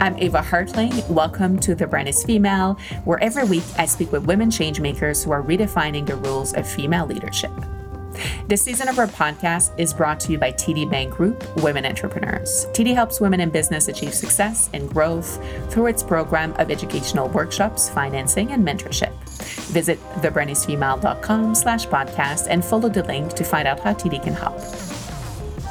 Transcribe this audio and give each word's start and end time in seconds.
I'm 0.00 0.16
Ava 0.16 0.38
Hartling. 0.38 1.06
Welcome 1.10 1.58
to 1.58 1.74
The 1.74 1.86
Brand 1.86 2.08
is 2.08 2.24
Female, 2.24 2.78
where 3.04 3.22
every 3.22 3.44
week 3.44 3.64
I 3.76 3.84
speak 3.84 4.10
with 4.12 4.24
women 4.24 4.48
changemakers 4.48 5.22
who 5.22 5.30
are 5.30 5.42
redefining 5.42 6.06
the 6.06 6.16
rules 6.16 6.54
of 6.54 6.66
female 6.66 7.04
leadership. 7.04 7.52
This 8.48 8.62
season 8.62 8.88
of 8.88 8.98
our 8.98 9.08
podcast 9.08 9.78
is 9.78 9.92
brought 9.92 10.18
to 10.20 10.32
you 10.32 10.38
by 10.38 10.52
TD 10.52 10.90
Bank 10.90 11.12
Group 11.12 11.44
Women 11.62 11.84
Entrepreneurs. 11.84 12.64
TD 12.72 12.94
helps 12.94 13.20
women 13.20 13.40
in 13.40 13.50
business 13.50 13.88
achieve 13.88 14.14
success 14.14 14.70
and 14.72 14.88
growth 14.88 15.38
through 15.70 15.88
its 15.88 16.02
program 16.02 16.54
of 16.54 16.70
educational 16.70 17.28
workshops, 17.28 17.90
financing, 17.90 18.52
and 18.52 18.66
mentorship. 18.66 19.12
Visit 19.68 20.00
thebrandisfemale.com 20.22 21.54
slash 21.54 21.86
podcast 21.86 22.46
and 22.48 22.64
follow 22.64 22.88
the 22.88 23.02
link 23.04 23.34
to 23.34 23.44
find 23.44 23.68
out 23.68 23.80
how 23.80 23.92
TD 23.92 24.22
can 24.22 24.32
help. 24.32 24.58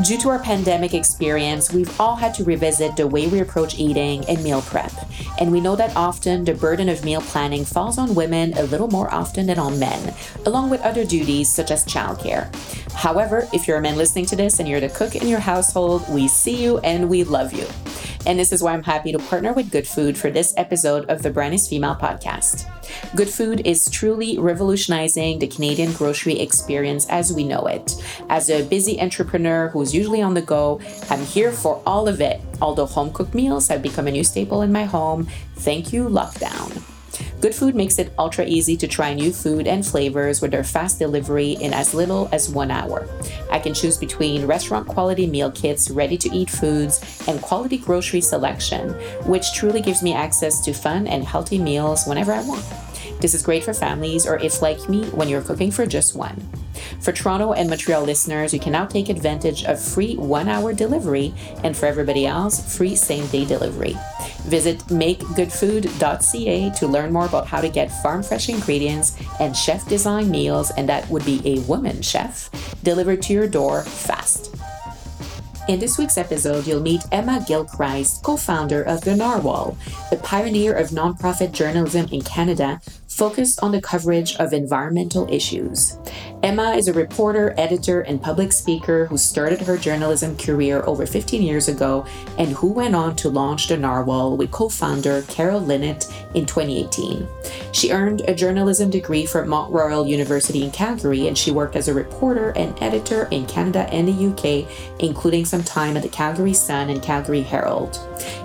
Due 0.03 0.17
to 0.17 0.29
our 0.29 0.39
pandemic 0.39 0.93
experience, 0.93 1.73
we've 1.73 1.99
all 1.99 2.15
had 2.15 2.33
to 2.33 2.45
revisit 2.45 2.95
the 2.95 3.05
way 3.05 3.27
we 3.27 3.41
approach 3.41 3.77
eating 3.77 4.23
and 4.29 4.41
meal 4.41 4.61
prep. 4.61 4.93
And 5.41 5.51
we 5.51 5.59
know 5.59 5.75
that 5.75 5.93
often 5.93 6.45
the 6.45 6.53
burden 6.53 6.87
of 6.87 7.03
meal 7.03 7.19
planning 7.19 7.65
falls 7.65 7.97
on 7.97 8.15
women 8.15 8.53
a 8.53 8.63
little 8.63 8.87
more 8.87 9.13
often 9.13 9.45
than 9.45 9.59
on 9.59 9.77
men, 9.77 10.15
along 10.45 10.69
with 10.69 10.81
other 10.83 11.03
duties 11.03 11.49
such 11.49 11.69
as 11.69 11.83
childcare. 11.83 12.49
However, 12.93 13.45
if 13.51 13.67
you're 13.67 13.77
a 13.77 13.81
man 13.81 13.97
listening 13.97 14.25
to 14.27 14.37
this 14.37 14.59
and 14.59 14.69
you're 14.69 14.79
the 14.79 14.87
cook 14.87 15.15
in 15.15 15.27
your 15.27 15.39
household, 15.39 16.07
we 16.09 16.29
see 16.29 16.63
you 16.63 16.77
and 16.79 17.09
we 17.09 17.25
love 17.25 17.51
you. 17.51 17.67
And 18.25 18.39
this 18.39 18.53
is 18.53 18.63
why 18.63 18.73
I'm 18.73 18.83
happy 18.83 19.11
to 19.11 19.19
partner 19.19 19.51
with 19.51 19.69
Good 19.69 19.87
Food 19.87 20.17
for 20.17 20.31
this 20.31 20.53
episode 20.55 21.09
of 21.09 21.23
the 21.23 21.29
Brand 21.29 21.53
is 21.53 21.67
Female 21.67 21.95
podcast. 21.95 22.69
Good 23.15 23.29
Food 23.29 23.61
is 23.65 23.89
truly 23.89 24.37
revolutionizing 24.39 25.39
the 25.39 25.47
Canadian 25.47 25.93
grocery 25.93 26.39
experience 26.39 27.07
as 27.09 27.33
we 27.33 27.43
know 27.43 27.65
it. 27.67 27.95
As 28.29 28.49
a 28.49 28.63
busy 28.63 28.99
entrepreneur 28.99 29.69
who's 29.69 29.93
usually 29.93 30.21
on 30.21 30.33
the 30.33 30.41
go, 30.41 30.79
I'm 31.09 31.25
here 31.25 31.51
for 31.51 31.81
all 31.85 32.07
of 32.07 32.21
it. 32.21 32.41
Although 32.61 32.85
home 32.85 33.11
cooked 33.11 33.33
meals 33.33 33.67
have 33.67 33.81
become 33.81 34.07
a 34.07 34.11
new 34.11 34.23
staple 34.23 34.61
in 34.61 34.71
my 34.71 34.85
home, 34.85 35.27
thank 35.55 35.93
you, 35.93 36.09
lockdown. 36.09 36.88
Good 37.41 37.55
Food 37.55 37.73
makes 37.73 37.99
it 37.99 38.11
ultra 38.19 38.43
easy 38.45 38.75
to 38.75 38.87
try 38.87 39.13
new 39.13 39.31
food 39.31 39.65
and 39.65 39.85
flavors 39.85 40.41
with 40.41 40.51
their 40.51 40.63
fast 40.65 40.99
delivery 40.99 41.51
in 41.51 41.73
as 41.73 41.93
little 41.93 42.27
as 42.33 42.49
one 42.49 42.69
hour. 42.69 43.07
I 43.49 43.59
can 43.59 43.73
choose 43.73 43.97
between 43.97 44.45
restaurant 44.45 44.87
quality 44.87 45.25
meal 45.25 45.49
kits, 45.49 45.89
ready 45.89 46.17
to 46.17 46.35
eat 46.35 46.49
foods, 46.49 46.99
and 47.29 47.41
quality 47.41 47.77
grocery 47.77 48.19
selection, 48.19 48.89
which 49.25 49.53
truly 49.53 49.81
gives 49.81 50.03
me 50.03 50.13
access 50.13 50.59
to 50.65 50.73
fun 50.73 51.07
and 51.07 51.23
healthy 51.23 51.57
meals 51.57 52.05
whenever 52.05 52.33
I 52.33 52.43
want. 52.43 52.65
This 53.21 53.33
is 53.33 53.41
great 53.41 53.63
for 53.63 53.73
families 53.73 54.27
or 54.27 54.37
if, 54.39 54.61
like 54.61 54.89
me, 54.89 55.05
when 55.11 55.29
you're 55.29 55.41
cooking 55.41 55.71
for 55.71 55.85
just 55.85 56.17
one. 56.17 56.45
For 57.01 57.11
Toronto 57.11 57.53
and 57.53 57.69
Montreal 57.69 58.03
listeners, 58.03 58.53
you 58.53 58.59
can 58.59 58.73
now 58.73 58.85
take 58.85 59.09
advantage 59.09 59.63
of 59.65 59.81
free 59.81 60.15
one 60.15 60.47
hour 60.47 60.73
delivery, 60.73 61.33
and 61.63 61.75
for 61.75 61.85
everybody 61.85 62.25
else, 62.25 62.75
free 62.77 62.95
same 62.95 63.27
day 63.27 63.45
delivery. 63.45 63.95
Visit 64.45 64.79
makegoodfood.ca 64.87 66.69
to 66.71 66.87
learn 66.87 67.11
more 67.11 67.25
about 67.25 67.47
how 67.47 67.61
to 67.61 67.69
get 67.69 67.91
farm 68.01 68.23
fresh 68.23 68.49
ingredients 68.49 69.17
and 69.39 69.55
chef 69.55 69.87
design 69.87 70.31
meals, 70.31 70.71
and 70.71 70.87
that 70.89 71.09
would 71.09 71.25
be 71.25 71.41
a 71.45 71.59
woman 71.61 72.01
chef, 72.01 72.49
delivered 72.83 73.21
to 73.23 73.33
your 73.33 73.47
door 73.47 73.83
fast. 73.83 74.55
In 75.69 75.79
this 75.79 75.99
week's 75.99 76.17
episode, 76.17 76.65
you'll 76.65 76.81
meet 76.81 77.03
Emma 77.11 77.45
Gilchrist, 77.47 78.23
co 78.23 78.37
founder 78.37 78.81
of 78.81 79.01
The 79.01 79.15
Narwhal, 79.15 79.77
a 80.11 80.15
pioneer 80.15 80.73
of 80.73 80.89
nonprofit 80.89 81.51
journalism 81.51 82.07
in 82.11 82.23
Canada 82.23 82.81
focused 83.07 83.61
on 83.61 83.71
the 83.71 83.79
coverage 83.79 84.35
of 84.37 84.51
environmental 84.51 85.31
issues. 85.31 85.95
Emma 86.41 86.71
is 86.71 86.87
a 86.87 86.93
reporter, 86.93 87.53
editor, 87.57 87.99
and 88.01 88.21
public 88.21 88.53
speaker 88.53 89.05
who 89.07 89.17
started 89.17 89.59
her 89.59 89.77
journalism 89.77 90.37
career 90.37 90.81
over 90.85 91.05
15 91.05 91.41
years 91.41 91.67
ago 91.67 92.05
and 92.37 92.51
who 92.51 92.71
went 92.71 92.95
on 92.95 93.13
to 93.17 93.27
launch 93.27 93.67
The 93.67 93.75
Narwhal 93.75 94.37
with 94.37 94.49
co 94.49 94.69
founder 94.69 95.21
Carol 95.23 95.59
Linnitt 95.59 96.09
in 96.35 96.45
2018. 96.45 97.27
She 97.73 97.91
earned 97.91 98.21
a 98.21 98.33
journalism 98.33 98.89
degree 98.89 99.25
from 99.25 99.49
Mount 99.49 99.73
Royal 99.73 100.07
University 100.07 100.63
in 100.63 100.71
Calgary 100.71 101.27
and 101.27 101.37
she 101.37 101.51
worked 101.51 101.75
as 101.75 101.89
a 101.89 101.93
reporter 101.93 102.51
and 102.51 102.81
editor 102.81 103.27
in 103.31 103.45
Canada 103.45 103.89
and 103.91 104.07
the 104.07 104.27
UK, 104.29 104.65
including 105.01 105.43
some 105.43 105.63
time 105.63 105.97
at 105.97 106.03
the 106.03 106.09
Calgary 106.09 106.53
Sun 106.53 106.89
and 106.89 107.03
Calgary 107.03 107.41
Herald. 107.41 107.99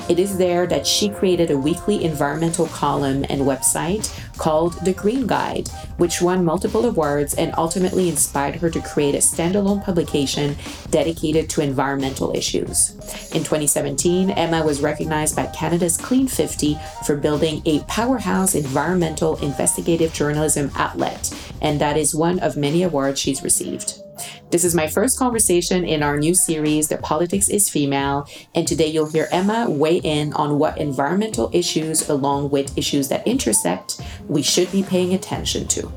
It 0.09 0.19
is 0.19 0.37
there 0.37 0.66
that 0.66 0.87
she 0.87 1.09
created 1.09 1.53
a 1.53 1.59
weekly 1.59 2.03
environmental 2.03 2.66
column 2.66 3.25
and 3.28 3.43
website 3.43 4.12
called 4.37 4.75
The 4.84 4.93
Green 4.93 5.26
Guide, 5.26 5.71
which 5.97 6.21
won 6.21 6.44
multiple 6.44 6.84
awards 6.87 7.34
and 7.34 7.55
ultimately 7.56 8.09
inspired 8.09 8.56
her 8.56 8.71
to 8.71 8.81
create 8.81 9.15
a 9.15 9.19
standalone 9.19 9.82
publication 9.84 10.56
dedicated 10.91 11.49
to 11.50 11.60
environmental 11.60 12.34
issues. 12.34 12.91
In 13.32 13.43
2017, 13.43 14.31
Emma 14.31 14.65
was 14.65 14.81
recognized 14.81 15.37
by 15.37 15.47
Canada's 15.47 15.97
Clean 15.97 16.27
50 16.27 16.78
for 17.06 17.16
building 17.16 17.62
a 17.66 17.81
powerhouse 17.84 18.55
environmental 18.55 19.37
investigative 19.37 20.12
journalism 20.12 20.71
outlet, 20.77 21.34
and 21.60 21.81
that 21.81 21.97
is 21.97 22.15
one 22.15 22.38
of 22.41 22.56
many 22.56 22.82
awards 22.82 23.21
she's 23.21 23.43
received. 23.43 24.03
This 24.50 24.64
is 24.64 24.75
my 24.75 24.86
first 24.86 25.19
conversation 25.19 25.84
in 25.84 26.02
our 26.02 26.16
new 26.16 26.34
series, 26.34 26.88
The 26.88 26.98
Politics 26.98 27.48
is 27.48 27.69
Female, 27.69 28.28
and 28.54 28.66
today 28.66 28.86
you'll 28.86 29.10
hear 29.10 29.28
Emma 29.32 29.69
weigh 29.69 29.98
in 29.98 30.32
on 30.34 30.58
what 30.58 30.78
environmental 30.78 31.50
issues, 31.52 32.08
along 32.08 32.50
with 32.50 32.76
issues 32.78 33.08
that 33.08 33.26
intersect, 33.26 34.00
we 34.28 34.42
should 34.42 34.70
be 34.70 34.82
paying 34.82 35.14
attention 35.14 35.66
to. 35.69 35.92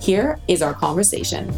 Here 0.00 0.38
is 0.48 0.62
our 0.62 0.74
conversation. 0.74 1.48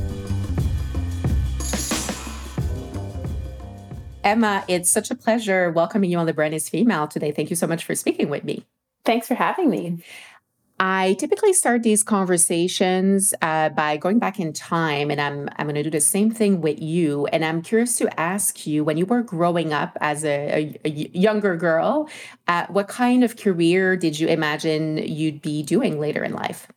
Emma, 4.22 4.64
it's 4.66 4.90
such 4.90 5.10
a 5.10 5.14
pleasure 5.14 5.70
welcoming 5.70 6.10
you 6.10 6.18
on 6.18 6.26
The 6.26 6.34
Brand 6.34 6.54
is 6.54 6.68
Female 6.68 7.06
today. 7.06 7.30
Thank 7.30 7.50
you 7.50 7.56
so 7.56 7.66
much 7.66 7.84
for 7.84 7.94
speaking 7.94 8.28
with 8.28 8.42
me. 8.42 8.64
Thanks 9.04 9.28
for 9.28 9.34
having 9.34 9.70
me. 9.70 10.02
I 10.78 11.14
typically 11.14 11.54
start 11.54 11.82
these 11.82 12.02
conversations 12.02 13.32
uh, 13.40 13.70
by 13.70 13.96
going 13.96 14.18
back 14.18 14.38
in 14.38 14.52
time, 14.52 15.10
and 15.10 15.20
I'm 15.20 15.48
I'm 15.56 15.66
going 15.66 15.76
to 15.76 15.82
do 15.82 15.90
the 15.90 16.00
same 16.00 16.30
thing 16.30 16.60
with 16.60 16.80
you. 16.80 17.26
And 17.28 17.44
I'm 17.44 17.62
curious 17.62 17.96
to 17.98 18.20
ask 18.20 18.66
you, 18.66 18.84
when 18.84 18.98
you 18.98 19.06
were 19.06 19.22
growing 19.22 19.72
up 19.72 19.96
as 20.02 20.22
a, 20.24 20.78
a, 20.84 20.88
a 20.88 20.90
younger 20.90 21.56
girl, 21.56 22.10
uh, 22.46 22.66
what 22.68 22.88
kind 22.88 23.24
of 23.24 23.36
career 23.36 23.96
did 23.96 24.20
you 24.20 24.28
imagine 24.28 24.98
you'd 24.98 25.40
be 25.40 25.62
doing 25.62 25.98
later 25.98 26.22
in 26.22 26.34
life? 26.34 26.68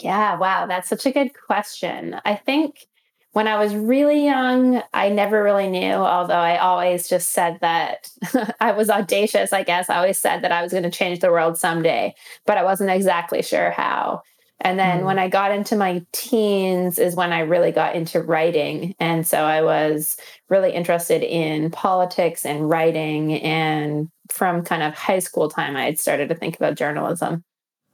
Yeah, 0.00 0.36
wow, 0.36 0.66
that's 0.66 0.88
such 0.88 1.06
a 1.06 1.12
good 1.12 1.30
question. 1.46 2.20
I 2.24 2.34
think 2.34 2.86
when 3.32 3.46
I 3.46 3.58
was 3.58 3.74
really 3.74 4.24
young, 4.24 4.82
I 4.94 5.10
never 5.10 5.42
really 5.42 5.68
knew, 5.68 5.92
although 5.92 6.34
I 6.34 6.58
always 6.58 7.08
just 7.08 7.30
said 7.30 7.58
that 7.60 8.08
I 8.60 8.72
was 8.72 8.90
audacious, 8.90 9.52
I 9.52 9.62
guess. 9.62 9.90
I 9.90 9.96
always 9.96 10.18
said 10.18 10.42
that 10.42 10.52
I 10.52 10.62
was 10.62 10.72
going 10.72 10.84
to 10.84 10.90
change 10.90 11.20
the 11.20 11.30
world 11.30 11.58
someday, 11.58 12.14
but 12.46 12.58
I 12.58 12.64
wasn't 12.64 12.90
exactly 12.90 13.42
sure 13.42 13.70
how. 13.70 14.22
And 14.60 14.78
then 14.78 15.00
mm. 15.00 15.04
when 15.04 15.18
I 15.18 15.28
got 15.28 15.52
into 15.52 15.76
my 15.76 16.04
teens 16.12 16.98
is 16.98 17.14
when 17.14 17.32
I 17.32 17.40
really 17.40 17.70
got 17.70 17.94
into 17.94 18.20
writing. 18.20 18.94
And 18.98 19.26
so 19.26 19.38
I 19.44 19.62
was 19.62 20.16
really 20.48 20.72
interested 20.72 21.22
in 21.22 21.70
politics 21.70 22.44
and 22.44 22.68
writing. 22.68 23.34
And 23.34 24.08
from 24.30 24.64
kind 24.64 24.82
of 24.82 24.94
high 24.94 25.20
school 25.20 25.48
time, 25.48 25.76
I 25.76 25.84
had 25.84 25.98
started 25.98 26.28
to 26.30 26.34
think 26.34 26.56
about 26.56 26.74
journalism. 26.74 27.44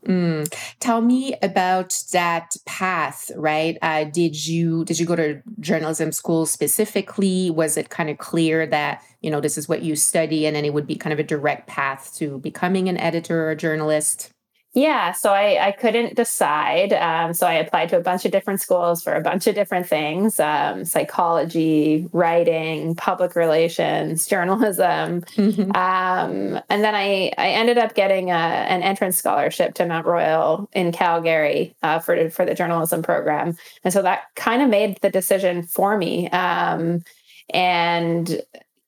Mm. 0.06 0.52
Tell 0.80 1.00
me 1.00 1.34
about 1.42 1.98
that 2.12 2.56
path, 2.66 3.30
right? 3.36 3.78
Uh, 3.80 4.04
did 4.04 4.46
you 4.46 4.84
did 4.84 4.98
you 5.00 5.06
go 5.06 5.16
to 5.16 5.40
journalism 5.60 6.12
school 6.12 6.44
specifically? 6.44 7.50
Was 7.50 7.78
it 7.78 7.88
kind 7.88 8.10
of 8.10 8.18
clear 8.18 8.66
that 8.66 9.02
you 9.22 9.30
know 9.30 9.40
this 9.40 9.56
is 9.56 9.66
what 9.66 9.82
you 9.82 9.96
study, 9.96 10.46
and 10.46 10.54
then 10.54 10.66
it 10.66 10.74
would 10.74 10.86
be 10.86 10.96
kind 10.96 11.14
of 11.14 11.18
a 11.18 11.22
direct 11.22 11.66
path 11.68 12.14
to 12.16 12.38
becoming 12.40 12.88
an 12.90 12.98
editor 12.98 13.46
or 13.46 13.52
a 13.52 13.56
journalist? 13.56 14.33
Yeah, 14.74 15.12
so 15.12 15.32
I, 15.32 15.68
I 15.68 15.70
couldn't 15.70 16.16
decide. 16.16 16.92
Um, 16.92 17.32
so 17.32 17.46
I 17.46 17.54
applied 17.54 17.90
to 17.90 17.96
a 17.96 18.00
bunch 18.00 18.24
of 18.24 18.32
different 18.32 18.60
schools 18.60 19.04
for 19.04 19.14
a 19.14 19.20
bunch 19.20 19.46
of 19.46 19.54
different 19.54 19.86
things 19.86 20.40
um, 20.40 20.84
psychology, 20.84 22.08
writing, 22.12 22.96
public 22.96 23.36
relations, 23.36 24.26
journalism. 24.34 25.20
Mm-hmm. 25.22 25.70
Um, 25.76 26.60
and 26.68 26.82
then 26.82 26.96
I, 26.96 27.32
I 27.38 27.50
ended 27.50 27.78
up 27.78 27.94
getting 27.94 28.30
a, 28.30 28.34
an 28.34 28.82
entrance 28.82 29.16
scholarship 29.16 29.74
to 29.74 29.86
Mount 29.86 30.06
Royal 30.06 30.68
in 30.72 30.90
Calgary 30.90 31.76
uh, 31.84 32.00
for, 32.00 32.28
for 32.30 32.44
the 32.44 32.54
journalism 32.54 33.00
program. 33.00 33.56
And 33.84 33.92
so 33.94 34.02
that 34.02 34.34
kind 34.34 34.60
of 34.60 34.68
made 34.68 35.00
the 35.02 35.10
decision 35.10 35.62
for 35.62 35.96
me. 35.96 36.28
Um, 36.30 37.04
and 37.50 38.40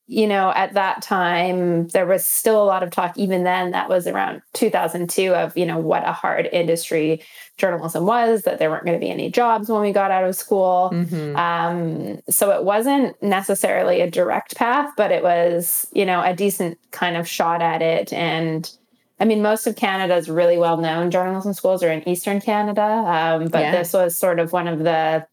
you 0.08 0.26
know, 0.26 0.52
at 0.54 0.74
that 0.74 1.02
time, 1.02 1.88
there 1.88 2.06
was 2.06 2.24
still 2.24 2.62
a 2.62 2.64
lot 2.64 2.84
of 2.84 2.90
talk, 2.90 3.18
even 3.18 3.42
then, 3.42 3.72
that 3.72 3.88
was 3.88 4.06
around 4.06 4.40
2002, 4.52 5.34
of, 5.34 5.56
you 5.56 5.66
know, 5.66 5.78
what 5.78 6.06
a 6.06 6.12
hard 6.12 6.48
industry 6.52 7.20
journalism 7.56 8.06
was, 8.06 8.42
that 8.42 8.60
there 8.60 8.70
weren't 8.70 8.84
going 8.84 8.98
to 8.98 9.04
be 9.04 9.10
any 9.10 9.28
jobs 9.30 9.68
when 9.68 9.80
we 9.80 9.92
got 9.92 10.12
out 10.12 10.22
of 10.22 10.36
school. 10.36 10.90
Mm-hmm. 10.92 11.36
Um, 11.36 12.22
so 12.30 12.52
it 12.52 12.62
wasn't 12.62 13.20
necessarily 13.20 14.00
a 14.00 14.08
direct 14.08 14.54
path, 14.54 14.92
but 14.96 15.10
it 15.10 15.24
was, 15.24 15.88
you 15.92 16.06
know, 16.06 16.22
a 16.22 16.34
decent 16.34 16.78
kind 16.92 17.16
of 17.16 17.26
shot 17.26 17.60
at 17.60 17.82
it. 17.82 18.12
And 18.12 18.70
I 19.18 19.24
mean, 19.24 19.42
most 19.42 19.66
of 19.66 19.74
Canada's 19.74 20.30
really 20.30 20.58
well 20.58 20.76
known 20.76 21.10
journalism 21.10 21.52
schools 21.52 21.82
are 21.82 21.90
in 21.90 22.08
Eastern 22.08 22.40
Canada, 22.40 22.82
um, 22.82 23.48
but 23.48 23.60
yeah. 23.60 23.72
this 23.72 23.92
was 23.92 24.14
sort 24.14 24.38
of 24.38 24.52
one 24.52 24.68
of 24.68 24.80
the 24.80 25.26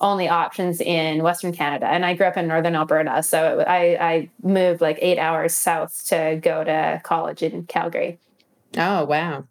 only 0.00 0.28
options 0.28 0.80
in 0.80 1.22
Western 1.22 1.52
Canada. 1.52 1.86
And 1.86 2.06
I 2.06 2.14
grew 2.14 2.26
up 2.26 2.36
in 2.36 2.46
Northern 2.46 2.76
Alberta. 2.76 3.22
So 3.22 3.64
I, 3.66 3.98
I 4.00 4.30
moved 4.42 4.80
like 4.80 4.98
eight 5.00 5.18
hours 5.18 5.54
south 5.54 6.06
to 6.06 6.38
go 6.40 6.62
to 6.64 7.00
college 7.02 7.42
in 7.42 7.64
Calgary. 7.66 8.18
Oh, 8.76 9.04
wow. 9.04 9.44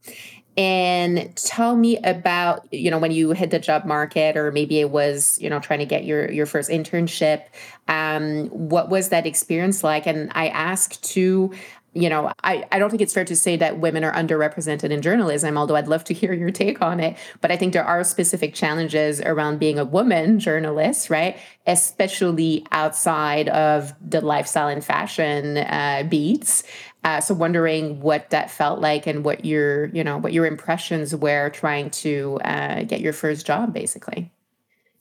And 0.55 1.35
tell 1.35 1.75
me 1.75 1.97
about, 1.97 2.65
you 2.73 2.89
know, 2.89 2.97
when 2.97 3.11
you 3.11 3.31
hit 3.31 3.51
the 3.51 3.59
job 3.59 3.85
market, 3.85 4.35
or 4.35 4.51
maybe 4.51 4.79
it 4.79 4.89
was, 4.89 5.37
you 5.39 5.51
know, 5.51 5.59
trying 5.59 5.79
to 5.79 5.85
get 5.85 6.03
your 6.03 6.31
your 6.31 6.47
first 6.47 6.71
internship. 6.71 7.43
Um, 7.87 8.47
what 8.47 8.89
was 8.89 9.09
that 9.09 9.27
experience 9.27 9.83
like? 9.83 10.07
And 10.07 10.31
I 10.33 10.47
ask 10.47 10.99
too, 11.01 11.53
you 11.97 12.09
know, 12.09 12.31
I, 12.43 12.65
I 12.71 12.77
don't 12.77 12.91
think 12.91 13.01
it's 13.01 13.13
fair 13.13 13.25
to 13.25 13.35
say 13.35 13.55
that 13.57 13.79
women 13.79 14.03
are 14.03 14.13
underrepresented 14.13 14.91
in 14.91 15.01
journalism, 15.01 15.57
although 15.57 15.75
I'd 15.75 15.87
love 15.87 16.03
to 16.05 16.13
hear 16.13 16.31
your 16.31 16.51
take 16.51 16.81
on 16.81 16.99
it. 16.99 17.17
But 17.41 17.51
I 17.51 17.57
think 17.57 17.73
there 17.73 17.83
are 17.83 18.03
specific 18.03 18.53
challenges 18.53 19.19
around 19.21 19.57
being 19.57 19.79
a 19.79 19.85
woman 19.85 20.39
journalist, 20.39 21.09
right? 21.09 21.37
Especially 21.65 22.65
outside 22.71 23.49
of 23.49 23.93
the 24.07 24.21
lifestyle 24.21 24.67
and 24.67 24.85
fashion 24.85 25.57
uh, 25.57 26.03
beats. 26.07 26.63
Uh, 27.03 27.19
so 27.19 27.33
wondering 27.33 27.99
what 27.99 28.29
that 28.29 28.51
felt 28.51 28.79
like 28.79 29.07
and 29.07 29.25
what 29.25 29.43
your, 29.43 29.85
you 29.87 30.03
know, 30.03 30.17
what 30.17 30.33
your 30.33 30.45
impressions 30.45 31.15
were 31.15 31.49
trying 31.49 31.89
to 31.89 32.39
uh, 32.43 32.83
get 32.83 33.01
your 33.01 33.13
first 33.13 33.45
job, 33.45 33.73
basically. 33.73 34.31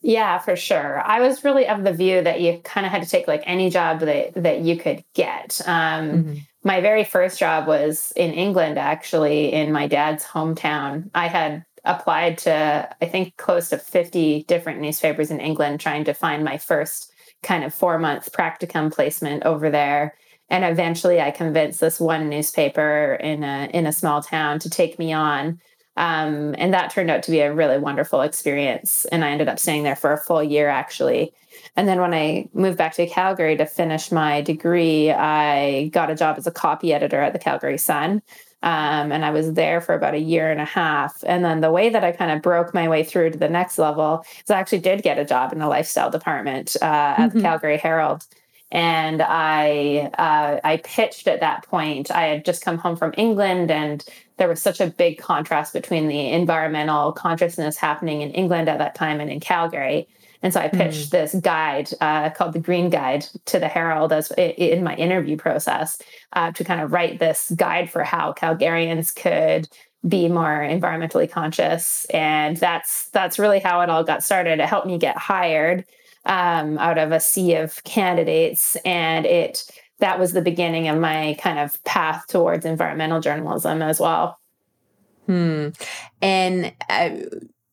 Yeah, 0.03 0.39
for 0.39 0.55
sure. 0.55 1.03
I 1.05 1.21
was 1.21 1.43
really 1.43 1.67
of 1.67 1.83
the 1.83 1.93
view 1.93 2.23
that 2.23 2.41
you 2.41 2.61
kind 2.63 2.87
of 2.87 2.93
had 2.93 3.03
to 3.03 3.09
take 3.09 3.27
like 3.27 3.43
any 3.45 3.71
job 3.71 4.01
that 4.01 4.35
that 4.35 4.61
you 4.61 4.77
could 4.79 5.03
get. 5.15 5.61
Um, 5.67 6.11
mm-hmm 6.11 6.35
my 6.67 6.81
very 6.81 7.05
first 7.05 7.39
job 7.39 7.69
was 7.69 8.13
in 8.17 8.33
England, 8.33 8.77
actually, 8.77 9.53
in 9.53 9.71
my 9.71 9.87
dad's 9.87 10.25
hometown. 10.25 11.09
I 11.15 11.29
had 11.29 11.65
applied 11.85 12.39
to, 12.39 12.89
I 13.01 13.07
think, 13.07 13.37
close 13.37 13.69
to 13.69 13.79
50 13.79 14.43
different 14.49 14.81
newspapers 14.81 15.31
in 15.31 15.39
England, 15.39 15.79
trying 15.79 16.03
to 16.03 16.13
find 16.13 16.43
my 16.43 16.59
first 16.59 17.13
kind 17.45 17.63
of 17.63 17.73
four 17.73 18.01
month 18.01 18.33
practicum 18.33 18.93
placement 18.93 19.45
over 19.45 19.71
there. 19.71 20.17
And 20.51 20.65
eventually 20.65 21.21
I 21.21 21.31
convinced 21.31 21.79
this 21.79 22.01
one 22.01 22.29
newspaper 22.29 23.17
in 23.21 23.45
a, 23.45 23.71
in 23.73 23.87
a 23.87 23.93
small 23.93 24.21
town 24.21 24.59
to 24.59 24.69
take 24.69 24.99
me 24.99 25.13
on. 25.13 25.61
Um, 25.97 26.57
and 26.59 26.75
that 26.75 26.91
turned 26.91 27.13
out 27.13 27.23
to 27.23 27.31
be 27.31 27.41
a 27.41 27.55
really 27.55 27.79
wonderful 27.79 28.23
experience. 28.23 29.05
And 29.13 29.25
I 29.25 29.31
ended 29.31 29.49
up 29.49 29.61
staying 29.61 29.85
there 29.85 29.95
for 29.95 30.13
a 30.13 30.19
full 30.19 30.43
year, 30.43 30.69
actually. 30.69 31.33
And 31.77 31.87
then 31.87 32.01
when 32.01 32.15
I 32.15 32.49
moved 32.55 32.79
back 32.79 32.95
to 32.95 33.07
Calgary 33.07 33.57
to 33.57 33.67
finish 33.67 34.11
my 34.11 34.41
degree, 34.41 35.11
I 35.11 35.89
got 35.89 36.11
a 36.11 36.15
job 36.15 36.39
as 36.39 36.47
a 36.47 36.51
copy 36.51 36.95
editor 36.95 37.21
at 37.21 37.33
the 37.33 37.39
Calgary 37.39 37.79
Sun. 37.79 38.23
Um, 38.63 39.13
and 39.13 39.25
I 39.25 39.31
was 39.31 39.53
there 39.53 39.81
for 39.81 39.95
about 39.95 40.15
a 40.15 40.19
year 40.19 40.51
and 40.51 40.61
a 40.61 40.65
half. 40.65 41.23
And 41.27 41.45
then 41.45 41.61
the 41.61 41.71
way 41.71 41.91
that 41.91 42.03
I 42.03 42.13
kind 42.13 42.31
of 42.31 42.43
broke 42.43 42.73
my 42.73 42.89
way 42.89 43.05
through 43.05 43.31
to 43.31 43.39
the 43.39 43.49
next 43.49 43.79
level 43.79 44.25
is 44.43 44.51
I 44.51 44.59
actually 44.59 44.81
did 44.81 45.03
get 45.03 45.19
a 45.19 45.25
job 45.25 45.53
in 45.53 45.59
the 45.59 45.69
lifestyle 45.69 46.11
department 46.11 46.75
uh, 46.81 46.85
at 46.85 47.17
mm-hmm. 47.17 47.39
the 47.39 47.43
Calgary 47.43 47.77
Herald. 47.77 48.25
And 48.73 49.23
I 49.23 50.11
uh, 50.19 50.61
I 50.65 50.79
pitched 50.79 51.29
at 51.29 51.41
that 51.41 51.65
point. 51.65 52.11
I 52.11 52.23
had 52.23 52.45
just 52.45 52.65
come 52.65 52.79
home 52.79 52.97
from 52.97 53.15
England, 53.17 53.71
and 53.71 54.05
there 54.39 54.49
was 54.49 54.61
such 54.61 54.81
a 54.81 54.89
big 54.89 55.19
contrast 55.19 55.73
between 55.73 56.09
the 56.09 56.31
environmental 56.31 57.13
consciousness 57.13 57.77
happening 57.77 58.23
in 58.23 58.33
England 58.33 58.69
at 58.69 58.79
that 58.79 58.97
time 58.97 59.21
and 59.21 59.31
in 59.31 59.39
Calgary. 59.39 60.09
And 60.47 60.53
so 60.53 60.61
I 60.61 60.69
pitched 60.69 61.09
mm. 61.09 61.11
this 61.11 61.35
guide 61.35 61.91
uh, 62.01 62.31
called 62.31 62.53
the 62.53 62.61
Green 62.61 62.89
Guide 62.89 63.27
to 63.47 63.59
the 63.59 63.67
Herald 63.67 64.13
as 64.13 64.31
in 64.31 64.85
my 64.85 64.95
interview 64.95 65.37
process 65.37 66.01
uh, 66.35 66.53
to 66.53 66.63
kind 66.63 66.81
of 66.81 66.93
write 66.93 67.19
this 67.19 67.51
guide 67.57 67.91
for 67.91 68.05
how 68.05 68.33
Calgarians 68.33 69.13
could 69.13 69.69
be 70.07 70.29
more 70.29 70.61
environmentally 70.61 71.29
conscious. 71.29 72.05
And 72.11 72.59
that's 72.59 73.09
that's 73.09 73.41
really 73.41 73.59
how 73.59 73.81
it 73.81 73.91
all 73.91 74.05
got 74.05 74.23
started. 74.23 74.61
It 74.61 74.69
helped 74.69 74.87
me 74.87 74.99
get 74.99 75.19
hired 75.19 75.85
um, 76.27 76.79
out 76.79 76.97
of 76.97 77.11
a 77.11 77.19
sea 77.19 77.57
of 77.57 77.83
candidates, 77.83 78.77
and 78.85 79.27
it 79.27 79.69
that 79.99 80.21
was 80.21 80.33
the 80.33 80.43
beginning 80.43 80.87
of 80.87 80.97
my 80.97 81.37
kind 81.41 81.59
of 81.59 81.83
path 81.83 82.25
towards 82.29 82.65
environmental 82.65 83.19
journalism 83.19 83.83
as 83.83 83.99
well. 83.99 84.39
Hmm. 85.27 85.71
And 86.23 86.73
uh, 86.89 87.17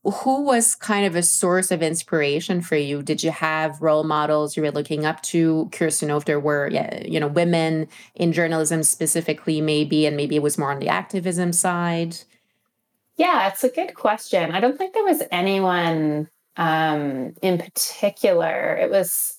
who 0.03 0.41
was 0.41 0.75
kind 0.75 1.05
of 1.05 1.15
a 1.15 1.23
source 1.23 1.71
of 1.71 1.81
inspiration 1.81 2.61
for 2.61 2.75
you? 2.75 3.01
Did 3.01 3.23
you 3.23 3.31
have 3.31 3.81
role 3.81 4.03
models 4.03 4.57
you 4.57 4.63
were 4.63 4.71
looking 4.71 5.05
up 5.05 5.21
to? 5.23 5.69
Curious 5.71 5.99
to 5.99 6.05
know 6.05 6.17
if 6.17 6.25
there 6.25 6.39
were, 6.39 6.69
you 7.05 7.19
know, 7.19 7.27
women 7.27 7.87
in 8.15 8.33
journalism 8.33 8.83
specifically, 8.83 9.61
maybe, 9.61 10.05
and 10.05 10.17
maybe 10.17 10.35
it 10.35 10.43
was 10.43 10.57
more 10.57 10.71
on 10.71 10.79
the 10.79 10.89
activism 10.89 11.53
side. 11.53 12.17
Yeah, 13.15 13.47
it's 13.47 13.63
a 13.63 13.69
good 13.69 13.93
question. 13.93 14.51
I 14.51 14.59
don't 14.59 14.77
think 14.77 14.93
there 14.93 15.05
was 15.05 15.23
anyone 15.31 16.29
um, 16.57 17.33
in 17.41 17.57
particular. 17.57 18.75
It 18.75 18.89
was 18.89 19.37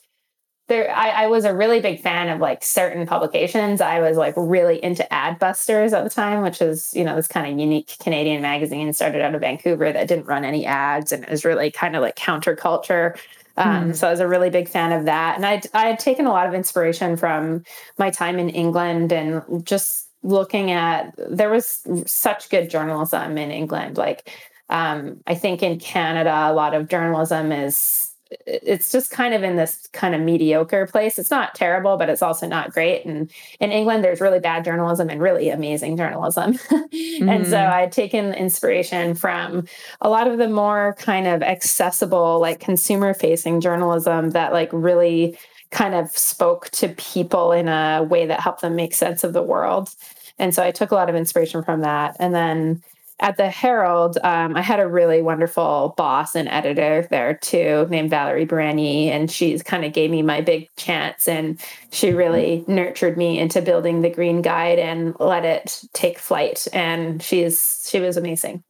there 0.68 0.90
I, 0.94 1.24
I, 1.24 1.26
was 1.26 1.44
a 1.44 1.54
really 1.54 1.80
big 1.80 2.00
fan 2.00 2.28
of 2.30 2.40
like 2.40 2.64
certain 2.64 3.06
publications. 3.06 3.80
I 3.80 4.00
was 4.00 4.16
like 4.16 4.34
really 4.36 4.82
into 4.82 5.06
adbusters 5.10 5.92
at 5.92 6.04
the 6.04 6.10
time 6.10 6.42
which 6.42 6.62
is 6.62 6.92
you 6.94 7.04
know 7.04 7.16
this 7.16 7.28
kind 7.28 7.52
of 7.52 7.58
unique 7.58 7.96
canadian 8.00 8.40
magazine 8.40 8.92
started 8.92 9.20
out 9.20 9.34
of 9.34 9.42
vancouver 9.42 9.92
that 9.92 10.08
didn't 10.08 10.26
run 10.26 10.44
any 10.44 10.64
ads 10.64 11.12
and 11.12 11.24
it 11.24 11.30
was 11.30 11.44
really 11.44 11.70
kind 11.70 11.96
of 11.96 12.02
like 12.02 12.16
counterculture. 12.16 13.18
Um, 13.56 13.90
mm. 13.90 13.96
so 13.96 14.08
i 14.08 14.10
was 14.10 14.18
a 14.18 14.26
really 14.26 14.50
big 14.50 14.68
fan 14.68 14.90
of 14.90 15.04
that. 15.04 15.36
And 15.36 15.46
I'd, 15.46 15.66
I 15.74 15.86
had 15.86 15.98
taken 15.98 16.26
a 16.26 16.30
lot 16.30 16.48
of 16.48 16.54
inspiration 16.54 17.16
from 17.16 17.62
my 17.98 18.10
time 18.10 18.38
in 18.38 18.48
england 18.48 19.12
and 19.12 19.64
just 19.66 20.08
looking 20.22 20.70
at 20.70 21.14
there 21.18 21.50
was 21.50 21.86
such 22.06 22.48
good 22.48 22.70
journalism 22.70 23.36
in 23.36 23.50
england. 23.50 23.98
Like 23.98 24.30
um, 24.70 25.20
i 25.26 25.34
think 25.34 25.62
in 25.62 25.78
canada 25.78 26.32
a 26.50 26.54
lot 26.54 26.72
of 26.72 26.88
journalism 26.88 27.52
is 27.52 28.13
it's 28.46 28.90
just 28.92 29.10
kind 29.10 29.34
of 29.34 29.42
in 29.42 29.56
this 29.56 29.88
kind 29.92 30.14
of 30.14 30.20
mediocre 30.20 30.86
place. 30.86 31.18
It's 31.18 31.30
not 31.30 31.54
terrible, 31.54 31.96
but 31.96 32.08
it's 32.08 32.22
also 32.22 32.46
not 32.46 32.72
great. 32.72 33.04
And 33.04 33.30
in 33.60 33.72
England, 33.72 34.04
there's 34.04 34.20
really 34.20 34.40
bad 34.40 34.64
journalism 34.64 35.08
and 35.10 35.20
really 35.20 35.50
amazing 35.50 35.96
journalism. 35.96 36.54
mm-hmm. 36.54 37.28
And 37.34 37.46
so 37.46 37.56
mm-hmm. 37.56 37.74
I'd 37.74 37.92
taken 37.92 38.34
inspiration 38.34 39.14
from 39.14 39.66
a 40.00 40.08
lot 40.08 40.28
of 40.28 40.38
the 40.38 40.48
more 40.48 40.94
kind 40.98 41.26
of 41.26 41.42
accessible, 41.42 42.38
like 42.40 42.60
consumer 42.60 43.14
facing 43.14 43.60
journalism 43.60 44.30
that 44.30 44.52
like 44.52 44.70
really 44.72 45.38
kind 45.70 45.94
of 45.94 46.16
spoke 46.16 46.70
to 46.70 46.88
people 46.90 47.52
in 47.52 47.68
a 47.68 48.06
way 48.08 48.26
that 48.26 48.40
helped 48.40 48.60
them 48.60 48.76
make 48.76 48.94
sense 48.94 49.24
of 49.24 49.32
the 49.32 49.42
world. 49.42 49.90
And 50.38 50.54
so 50.54 50.62
I 50.62 50.70
took 50.70 50.90
a 50.90 50.94
lot 50.94 51.08
of 51.08 51.16
inspiration 51.16 51.62
from 51.62 51.80
that. 51.80 52.16
And 52.18 52.34
then 52.34 52.82
at 53.20 53.36
the 53.36 53.48
Herald, 53.48 54.18
um, 54.24 54.56
I 54.56 54.62
had 54.62 54.80
a 54.80 54.88
really 54.88 55.22
wonderful 55.22 55.94
boss 55.96 56.34
and 56.34 56.48
editor 56.48 57.06
there 57.10 57.34
too, 57.34 57.86
named 57.88 58.10
Valerie 58.10 58.46
Brani, 58.46 59.06
and 59.06 59.30
she's 59.30 59.62
kind 59.62 59.84
of 59.84 59.92
gave 59.92 60.10
me 60.10 60.22
my 60.22 60.40
big 60.40 60.68
chance, 60.76 61.28
and 61.28 61.60
she 61.90 62.12
really 62.12 62.64
nurtured 62.66 63.16
me 63.16 63.38
into 63.38 63.62
building 63.62 64.02
the 64.02 64.10
Green 64.10 64.42
Guide 64.42 64.78
and 64.78 65.14
let 65.20 65.44
it 65.44 65.82
take 65.92 66.18
flight. 66.18 66.66
And 66.72 67.22
she's 67.22 67.88
she 67.88 68.00
was 68.00 68.16
amazing. 68.16 68.64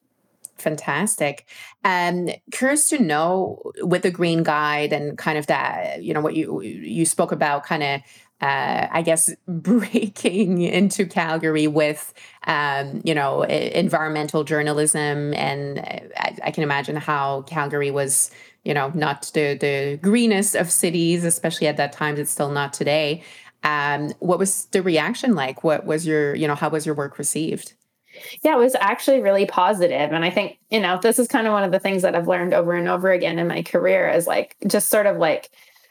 Fantastic. 0.58 1.46
Um, 1.84 2.28
curious 2.52 2.88
to 2.88 2.98
know 2.98 3.60
with 3.80 4.02
the 4.02 4.10
Green 4.10 4.42
Guide 4.42 4.92
and 4.92 5.18
kind 5.18 5.36
of 5.36 5.46
that, 5.46 6.02
you 6.02 6.14
know, 6.14 6.20
what 6.20 6.34
you 6.34 6.60
you 6.62 7.04
spoke 7.06 7.32
about, 7.32 7.64
kind 7.64 7.82
of 7.82 8.00
uh, 8.44 8.88
I 8.90 9.00
guess, 9.00 9.30
breaking 9.48 10.60
into 10.60 11.06
Calgary 11.06 11.66
with, 11.66 12.12
um, 12.46 13.00
you 13.02 13.14
know, 13.14 13.42
environmental 13.42 14.44
journalism. 14.44 15.32
And 15.32 15.78
uh, 15.78 16.00
I, 16.18 16.36
I, 16.44 16.50
can 16.50 16.62
imagine 16.62 16.96
how 16.96 17.42
Calgary 17.42 17.90
was, 17.90 18.30
you 18.62 18.74
know, 18.74 18.92
not 18.94 19.30
the, 19.32 19.54
the 19.54 19.98
greenest 20.02 20.56
of 20.56 20.70
cities, 20.70 21.24
especially 21.24 21.68
at 21.68 21.78
that 21.78 21.92
time. 21.92 22.18
It's 22.18 22.30
still 22.30 22.50
not 22.50 22.74
today. 22.74 23.22
Um, 23.62 24.12
what 24.18 24.38
was 24.38 24.66
the 24.72 24.82
reaction 24.82 25.34
like? 25.34 25.64
What 25.64 25.86
was 25.86 26.06
your, 26.06 26.34
you 26.34 26.46
know, 26.46 26.54
how 26.54 26.68
was 26.68 26.84
your 26.84 26.94
work 26.94 27.16
received? 27.16 27.72
Yeah, 28.42 28.56
it 28.56 28.58
was 28.58 28.76
actually 28.78 29.22
really 29.22 29.46
positive. 29.46 30.12
And 30.12 30.22
I 30.22 30.28
think, 30.28 30.58
you 30.70 30.80
know, 30.80 30.98
this 31.00 31.18
is 31.18 31.28
kind 31.28 31.46
of 31.46 31.54
one 31.54 31.64
of 31.64 31.72
the 31.72 31.80
things 31.80 32.02
that 32.02 32.14
I've 32.14 32.28
learned 32.28 32.52
over 32.52 32.74
and 32.74 32.88
over 32.88 33.10
again 33.10 33.38
in 33.38 33.48
my 33.48 33.62
career 33.62 34.06
is 34.10 34.26
like 34.26 34.54
just 34.66 34.90
sort 34.90 35.06
of 35.06 35.16
like, 35.16 35.50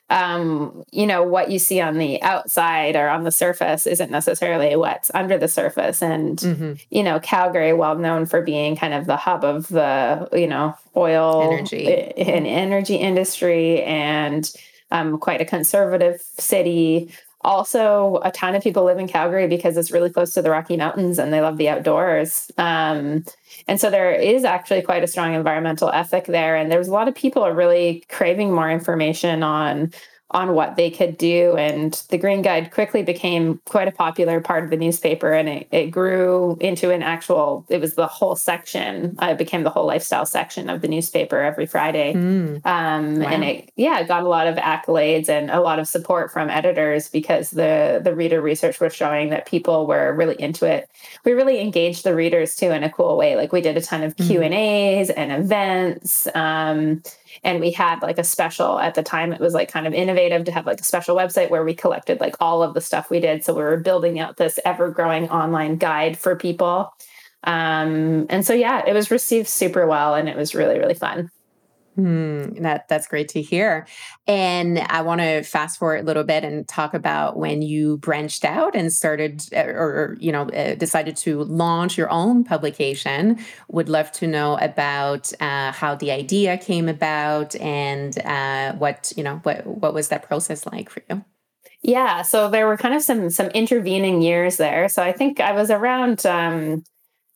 um, 0.10 0.84
you 0.92 1.08
know, 1.08 1.24
what 1.24 1.50
you 1.50 1.58
see 1.58 1.82
on 1.82 1.98
the 1.98 2.22
outside 2.22 2.96
or 2.96 3.10
on 3.10 3.24
the 3.24 3.32
surface 3.32 3.88
isn't 3.88 4.12
necessarily 4.12 4.76
what's 4.76 5.10
under 5.14 5.38
the 5.38 5.48
surface. 5.48 6.04
And, 6.04 6.38
mm-hmm. 6.38 6.74
you 6.92 7.04
know, 7.04 7.20
Calgary, 7.20 7.74
well 7.74 7.98
known 7.98 8.26
for 8.26 8.42
being 8.42 8.76
kind 8.76 8.94
of 8.94 9.06
the 9.06 9.18
hub 9.18 9.44
of 9.44 9.70
the, 9.70 10.30
you 10.34 10.48
know, 10.48 10.76
oil 10.96 11.52
energy 11.52 11.88
and 11.88 12.46
energy 12.46 12.96
industry 12.96 13.82
and 13.84 14.52
um, 14.92 15.18
quite 15.18 15.42
a 15.42 15.46
conservative 15.46 16.22
city. 16.38 17.12
Also, 17.44 18.22
a 18.24 18.32
ton 18.32 18.56
of 18.56 18.64
people 18.64 18.86
live 18.86 19.00
in 19.00 19.08
Calgary 19.08 19.48
because 19.48 19.76
it's 19.76 19.92
really 19.92 20.10
close 20.10 20.34
to 20.34 20.42
the 20.42 20.50
Rocky 20.50 20.78
Mountains 20.78 21.20
and 21.20 21.34
they 21.34 21.42
love 21.42 21.58
the 21.58 21.70
outdoors. 21.70 22.52
Um, 22.58 23.26
and 23.68 23.80
so 23.80 23.90
there 23.90 24.12
is 24.12 24.46
actually 24.46 24.82
quite 24.82 25.04
a 25.04 25.08
strong 25.08 25.34
environmental 25.34 25.90
ethic 25.90 26.26
there. 26.26 26.56
And 26.56 26.72
there's 26.72 26.88
a 26.88 26.94
lot 26.94 27.08
of 27.08 27.16
people 27.16 27.44
are 27.44 27.54
really 27.54 28.04
craving 28.10 28.54
more 28.54 28.72
information 28.72 29.44
on 29.44 29.92
on 30.34 30.56
what 30.56 30.76
they 30.76 30.90
could 30.90 31.18
do. 31.18 31.56
And 31.58 31.94
the 32.10 32.18
Green 32.18 32.42
Guide 32.42 32.72
quickly 32.72 33.04
became 33.04 33.62
quite 33.66 33.88
a 33.88 33.92
popular 33.92 34.42
part 34.42 34.64
of 34.64 34.70
the 34.72 34.78
newspaper 34.78 35.32
and 35.32 35.48
it, 35.48 35.68
it 35.72 35.92
grew 35.92 36.58
into 36.60 36.90
an 36.90 37.04
actual, 37.04 37.66
it 37.70 37.80
was 37.80 37.94
the 37.94 38.08
whole 38.08 38.36
section. 38.36 39.16
Uh, 39.22 39.28
it 39.28 39.38
became 39.38 39.64
the 39.64 39.70
whole 39.70 39.86
lifestyle 39.86 40.26
section 40.26 40.70
of 40.70 40.82
the 40.82 40.88
newspaper 40.88 41.40
every 41.40 41.66
Friday. 41.66 42.14
Mm. 42.14 42.66
Um, 42.66 43.20
wow. 43.20 43.28
And 43.28 43.44
it, 43.44 43.72
yeah, 43.76 44.00
it 44.00 44.08
got 44.08 44.24
a 44.24 44.28
lot 44.28 44.48
of 44.48 44.56
accolades 44.56 45.30
and 45.30 45.52
a 45.52 45.62
lot 45.62 45.78
of 45.78 45.88
support 45.88 46.32
from 46.32 46.50
editors 46.50 47.10
because 47.10 47.52
the, 47.52 48.02
the 48.04 48.16
reader 48.16 48.42
research 48.42 48.80
was 48.80 48.94
showing 48.96 49.30
that 49.30 49.46
people 49.46 49.86
were 49.86 50.14
really 50.14 50.40
into 50.42 50.66
it. 50.66 50.90
We 51.26 51.34
really 51.34 51.60
engaged 51.60 52.04
the 52.04 52.16
readers 52.16 52.56
too 52.56 52.72
in 52.72 52.84
a 52.84 52.90
cool 52.90 53.18
way. 53.18 53.36
Like 53.36 53.52
we 53.52 53.62
did 53.62 53.78
a 53.78 53.82
ton 53.82 54.02
of 54.02 54.16
mm. 54.16 54.26
Q 54.26 54.42
and 54.42 54.54
A's 54.54 55.12
and 55.12 55.32
events. 55.32 56.28
Um, 56.34 57.04
and 57.44 57.60
we 57.60 57.72
had 57.72 58.02
like 58.02 58.18
a 58.18 58.24
special 58.24 58.80
at 58.80 58.96
the 58.96 59.04
time 59.04 59.34
it 59.34 59.40
was 59.40 59.54
like 59.54 59.72
kind 59.72 59.88
of 59.88 59.94
innovative 59.94 60.46
to 60.46 60.52
have 60.52 60.66
like 60.66 60.80
a 60.80 60.84
special 60.84 61.16
website 61.16 61.50
where 61.50 61.64
we 61.64 61.74
collected 61.74 62.20
like 62.20 62.36
all 62.40 62.64
of 62.64 62.74
the 62.74 62.82
stuff 62.82 63.10
we 63.10 63.20
did. 63.20 63.44
So 63.44 63.54
we 63.54 63.64
were 63.64 63.78
building 63.78 64.20
out 64.20 64.38
this 64.38 64.60
ever 64.66 64.90
growing 64.90 65.30
online 65.30 65.78
guide 65.78 66.18
for 66.18 66.36
people. 66.36 66.94
Um, 67.44 68.26
and 68.30 68.46
so 68.46 68.54
yeah 68.54 68.84
it 68.88 68.94
was 68.94 69.12
received 69.12 69.50
super 69.50 69.86
well 69.86 70.16
and 70.16 70.30
it 70.30 70.38
was 70.38 70.56
really 70.56 70.80
really 70.80 70.94
fun 70.94 71.30
Hmm, 71.96 72.56
that 72.64 72.88
that's 72.88 73.08
great 73.08 73.30
to 73.30 73.42
hear. 73.42 73.86
And 74.26 74.80
I 74.80 75.02
want 75.02 75.22
to 75.22 75.44
fast 75.44 75.78
forward 75.78 76.00
a 76.00 76.04
little 76.04 76.24
bit 76.24 76.44
and 76.44 76.68
talk 76.68 76.96
about 76.96 77.38
when 77.38 77.62
you 77.62 77.98
branched 77.98 78.44
out 78.46 78.76
and 78.76 78.92
started, 78.92 79.44
uh, 79.56 79.66
or, 79.66 79.90
or 79.90 80.18
you 80.20 80.32
know, 80.32 80.50
uh, 80.50 80.74
decided 80.74 81.16
to 81.18 81.44
launch 81.44 81.96
your 81.96 82.10
own 82.10 82.44
publication. 82.46 83.38
Would 83.68 83.90
love 83.90 84.12
to 84.14 84.26
know 84.28 84.58
about 84.58 85.32
uh, 85.40 85.72
how 85.72 85.94
the 85.94 86.10
idea 86.10 86.58
came 86.58 86.90
about 86.90 87.56
and 87.58 88.18
uh, 88.26 88.74
what 88.74 89.14
you 89.16 89.24
know 89.24 89.40
what 89.44 89.66
what 89.68 89.94
was 89.94 90.08
that 90.08 90.24
process 90.24 90.66
like 90.66 90.90
for 90.90 91.04
you. 91.12 91.24
Yeah, 91.84 92.22
so 92.22 92.50
there 92.50 92.66
were 92.66 92.78
kind 92.78 92.96
of 92.96 93.04
some 93.04 93.30
some 93.30 93.48
intervening 93.50 94.22
years 94.22 94.58
there. 94.58 94.90
So 94.90 95.04
I 95.04 95.12
think 95.12 95.40
I 95.40 95.52
was 95.52 95.70
around. 95.70 96.26
Um, 96.26 96.84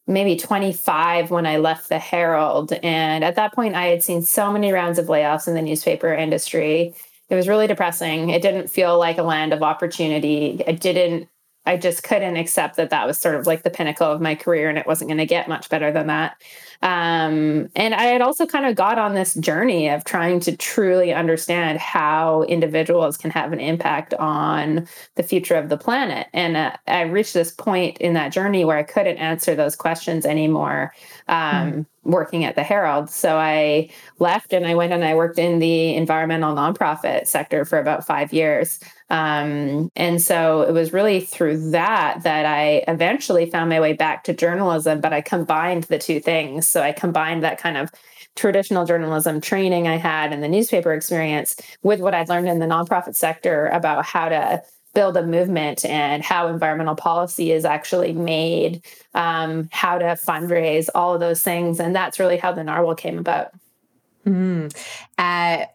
maybe 0.08 0.38
25 0.38 1.32
when 1.32 1.46
I 1.46 1.58
left 1.58 1.90
the 1.90 2.00
Herald. 2.00 2.72
And 2.82 3.24
at 3.24 3.36
that 3.36 3.54
point, 3.54 3.76
I 3.76 3.88
had 3.88 4.02
seen 4.02 4.22
so 4.22 4.52
many 4.52 4.72
rounds 4.72 4.98
of 4.98 5.08
layoffs 5.08 5.48
in 5.48 5.54
the 5.54 5.62
newspaper 5.62 6.14
industry. 6.14 6.96
It 7.30 7.36
was 7.36 7.48
really 7.48 7.68
depressing. 7.68 8.30
It 8.30 8.42
didn't 8.42 8.70
feel 8.70 8.98
like 8.98 9.18
a 9.18 9.24
land 9.24 9.52
of 9.52 9.62
opportunity. 9.62 10.64
I 10.66 10.72
didn't, 10.72 11.28
I 11.66 11.76
just 11.76 12.04
couldn't 12.04 12.38
accept 12.38 12.78
that 12.78 12.90
that 12.90 13.06
was 13.06 13.18
sort 13.18 13.36
of 13.36 13.46
like 13.46 13.64
the 13.64 13.70
pinnacle 13.70 14.10
of 14.10 14.22
my 14.22 14.36
career 14.36 14.70
and 14.70 14.78
it 14.78 14.88
wasn't 14.88 15.10
going 15.10 15.18
to 15.18 15.26
get 15.26 15.50
much 15.50 15.68
better 15.68 15.92
than 15.92 16.08
that. 16.08 16.42
Um, 16.82 17.70
and 17.76 17.94
I 17.94 18.04
had 18.04 18.22
also 18.22 18.46
kind 18.46 18.66
of 18.66 18.76
got 18.76 19.00
on 19.00 19.16
this 19.16 19.34
journey 19.36 19.90
of 19.90 20.04
trying 20.04 20.40
to 20.42 20.56
truly 20.56 21.14
understand 21.14 21.80
how 21.80 22.44
individuals 22.44 23.18
can 23.18 23.32
have 23.32 23.54
an 23.54 23.60
impact 23.60 24.14
on 24.16 24.88
the 25.16 25.24
future 25.24 25.56
of 25.56 25.70
the 25.70 25.78
planet. 25.78 26.28
And 26.34 26.56
uh, 26.58 26.74
I 26.88 27.02
reached 27.02 27.34
this 27.34 27.52
point 27.52 27.98
in 27.98 28.14
that 28.14 28.32
journey 28.32 28.66
where 28.66 28.78
I 28.78 28.84
couldn't 28.84 29.18
answer 29.18 29.56
those 29.56 29.76
questions 29.76 30.26
anymore. 30.26 30.94
Um, 31.28 31.72
mm 31.72 31.86
working 32.08 32.46
at 32.46 32.56
the 32.56 32.64
Herald. 32.64 33.10
So 33.10 33.38
I 33.38 33.90
left 34.20 34.54
and 34.54 34.66
I 34.66 34.74
went 34.74 34.94
and 34.94 35.04
I 35.04 35.14
worked 35.14 35.38
in 35.38 35.60
the 35.60 35.94
environmental 35.96 36.56
nonprofit 36.56 37.28
sector 37.28 37.66
for 37.66 37.78
about 37.80 38.06
five 38.06 38.34
years. 38.34 38.80
Um, 39.10 39.92
and 39.96 40.22
so 40.22 40.62
it 40.62 40.72
was 40.72 40.94
really 40.94 41.20
through 41.22 41.72
that 41.72 42.24
that 42.24 42.46
I 42.46 42.84
eventually 42.88 43.50
found 43.50 43.70
my 43.70 43.80
way 43.80 43.94
back 43.94 44.24
to 44.26 44.34
journalism, 44.34 45.02
but 45.02 45.14
I 45.14 45.22
combined 45.22 45.84
the 45.84 46.00
two 46.00 46.20
things. 46.20 46.67
So 46.70 46.82
I 46.82 46.92
combined 46.92 47.44
that 47.44 47.60
kind 47.60 47.78
of 47.78 47.92
traditional 48.36 48.86
journalism 48.86 49.42
training 49.42 49.88
I 49.88 49.98
had 49.98 50.32
and 50.32 50.44
the 50.44 50.48
newspaper 50.48 50.94
experience 50.94 51.56
with 51.82 52.00
what 52.00 52.14
I'd 52.14 52.30
learned 52.30 52.48
in 52.48 52.60
the 52.60 52.66
nonprofit 52.66 53.16
sector 53.16 53.68
about 53.68 54.06
how 54.06 54.30
to 54.30 54.64
build 54.94 55.18
a 55.18 55.26
movement 55.26 55.86
and 55.86 56.24
how 56.24 56.48
environmental 56.48 56.96
policy 56.96 57.52
is 57.52 57.66
actually 57.66 58.14
made, 58.14 58.84
um, 59.14 59.70
how 59.72 59.98
to 59.98 60.06
fundraise, 60.06 60.90
all 60.96 61.14
of 61.14 61.20
those 61.20 61.42
things. 61.42 61.80
And 61.80 61.96
that's 61.96 62.20
really 62.20 62.38
how 62.38 62.52
the 62.52 62.64
Narwhal 62.64 62.96
came 62.96 63.20
about. 63.20 63.52
Mm. 64.26 64.76
Uh, 65.18 65.66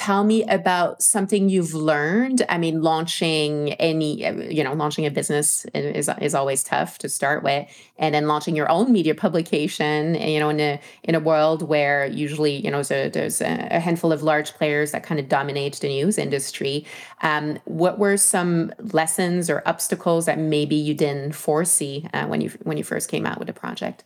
tell 0.00 0.24
me 0.24 0.42
about 0.44 1.02
something 1.02 1.50
you've 1.50 1.74
learned? 1.74 2.42
I 2.48 2.56
mean 2.56 2.80
launching 2.80 3.74
any 3.74 4.24
you 4.50 4.64
know 4.64 4.72
launching 4.72 5.04
a 5.04 5.10
business 5.10 5.66
is, 5.74 6.08
is 6.22 6.34
always 6.34 6.64
tough 6.64 6.96
to 7.00 7.08
start 7.10 7.42
with 7.42 7.68
and 7.98 8.14
then 8.14 8.26
launching 8.26 8.56
your 8.56 8.70
own 8.70 8.90
media 8.90 9.14
publication 9.14 10.14
you 10.14 10.40
know 10.40 10.48
in 10.48 10.58
a 10.58 10.80
in 11.02 11.14
a 11.14 11.20
world 11.20 11.60
where 11.68 12.06
usually 12.06 12.64
you 12.64 12.70
know 12.70 12.82
there's 12.82 13.42
a, 13.42 13.68
a 13.70 13.78
handful 13.78 14.10
of 14.10 14.22
large 14.22 14.54
players 14.54 14.92
that 14.92 15.02
kind 15.02 15.20
of 15.20 15.28
dominate 15.28 15.74
the 15.80 15.88
news 15.88 16.16
industry. 16.16 16.86
Um, 17.20 17.58
what 17.66 17.98
were 17.98 18.16
some 18.16 18.72
lessons 18.94 19.50
or 19.50 19.62
obstacles 19.66 20.24
that 20.24 20.38
maybe 20.38 20.76
you 20.76 20.94
didn't 20.94 21.34
foresee 21.34 22.08
uh, 22.14 22.26
when 22.26 22.40
you 22.40 22.48
when 22.62 22.78
you 22.78 22.84
first 22.84 23.10
came 23.10 23.26
out 23.26 23.38
with 23.38 23.48
the 23.48 23.52
project? 23.52 24.04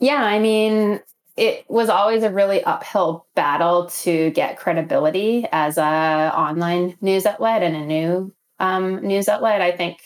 Yeah 0.00 0.22
i 0.24 0.38
mean 0.38 1.00
it 1.38 1.64
was 1.68 1.88
always 1.88 2.24
a 2.24 2.30
really 2.30 2.64
uphill 2.64 3.26
battle 3.36 3.86
to 3.86 4.30
get 4.30 4.58
credibility 4.58 5.46
as 5.52 5.78
a 5.78 5.82
online 5.82 6.98
news 7.00 7.26
outlet 7.26 7.62
and 7.62 7.76
a 7.76 7.86
new 7.86 8.34
um, 8.58 9.06
news 9.06 9.28
outlet. 9.28 9.60
I 9.60 9.70
think 9.70 10.00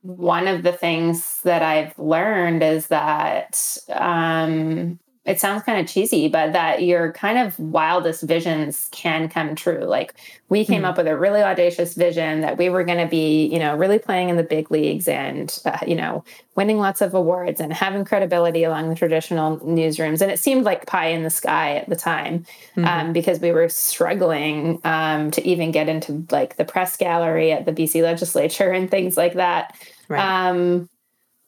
one 0.00 0.48
of 0.48 0.62
the 0.62 0.72
things 0.72 1.42
that 1.42 1.62
I've 1.62 1.98
learned 1.98 2.62
is 2.62 2.86
that 2.86 3.76
um, 3.90 4.98
it 5.26 5.38
sounds 5.38 5.62
kind 5.64 5.78
of 5.78 5.86
cheesy, 5.86 6.28
but 6.28 6.54
that 6.54 6.82
your 6.82 7.12
kind 7.12 7.36
of 7.36 7.58
wildest 7.58 8.22
visions 8.22 8.88
can 8.90 9.28
come 9.28 9.54
true. 9.54 9.84
Like 9.84 10.14
we 10.48 10.64
came 10.64 10.82
mm. 10.82 10.86
up 10.86 10.96
with 10.96 11.06
a 11.06 11.16
really 11.16 11.42
audacious 11.42 11.94
vision 11.94 12.40
that 12.40 12.56
we 12.56 12.70
were 12.70 12.84
going 12.84 12.98
to 12.98 13.06
be, 13.06 13.44
you 13.46 13.58
know, 13.58 13.76
really 13.76 13.98
playing 13.98 14.30
in 14.30 14.38
the 14.38 14.42
big 14.42 14.70
leagues 14.70 15.06
and, 15.08 15.58
uh, 15.66 15.76
you 15.86 15.94
know, 15.94 16.24
winning 16.56 16.78
lots 16.78 17.02
of 17.02 17.12
awards 17.12 17.60
and 17.60 17.70
having 17.70 18.02
credibility 18.02 18.64
along 18.64 18.88
the 18.88 18.94
traditional 18.94 19.58
newsrooms. 19.58 20.22
And 20.22 20.30
it 20.30 20.38
seemed 20.38 20.64
like 20.64 20.86
pie 20.86 21.08
in 21.08 21.22
the 21.22 21.30
sky 21.30 21.76
at 21.76 21.88
the 21.90 21.96
time 21.96 22.46
mm-hmm. 22.74 22.86
um, 22.86 23.12
because 23.12 23.40
we 23.40 23.52
were 23.52 23.68
struggling 23.68 24.80
um, 24.84 25.30
to 25.32 25.46
even 25.46 25.70
get 25.70 25.90
into 25.90 26.26
like 26.30 26.56
the 26.56 26.64
press 26.64 26.96
gallery 26.96 27.52
at 27.52 27.66
the 27.66 27.72
BC 27.72 28.02
legislature 28.02 28.70
and 28.70 28.90
things 28.90 29.18
like 29.18 29.34
that. 29.34 29.76
Right. 30.08 30.48
Um, 30.48 30.88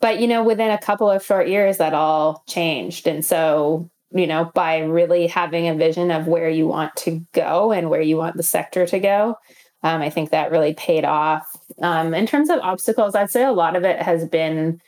but 0.02 0.20
you 0.20 0.26
know 0.26 0.44
within 0.44 0.70
a 0.70 0.76
couple 0.76 1.10
of 1.10 1.24
short 1.24 1.48
years 1.48 1.78
that 1.78 1.94
all 1.94 2.44
changed 2.46 3.06
and 3.06 3.24
so 3.24 3.88
you 4.10 4.26
know 4.26 4.50
by 4.54 4.80
really 4.80 5.26
having 5.26 5.68
a 5.68 5.74
vision 5.74 6.10
of 6.10 6.26
where 6.26 6.50
you 6.50 6.66
want 6.66 6.94
to 6.96 7.24
go 7.32 7.72
and 7.72 7.88
where 7.88 8.02
you 8.02 8.18
want 8.18 8.36
the 8.36 8.42
sector 8.42 8.84
to 8.84 8.98
go 8.98 9.38
um, 9.82 10.02
i 10.02 10.10
think 10.10 10.28
that 10.30 10.50
really 10.50 10.74
paid 10.74 11.06
off 11.06 11.56
um, 11.80 12.12
in 12.12 12.26
terms 12.26 12.50
of 12.50 12.58
obstacles 12.60 13.14
i'd 13.14 13.30
say 13.30 13.44
a 13.44 13.52
lot 13.52 13.76
of 13.76 13.84
it 13.84 14.02
has 14.02 14.28
been 14.28 14.78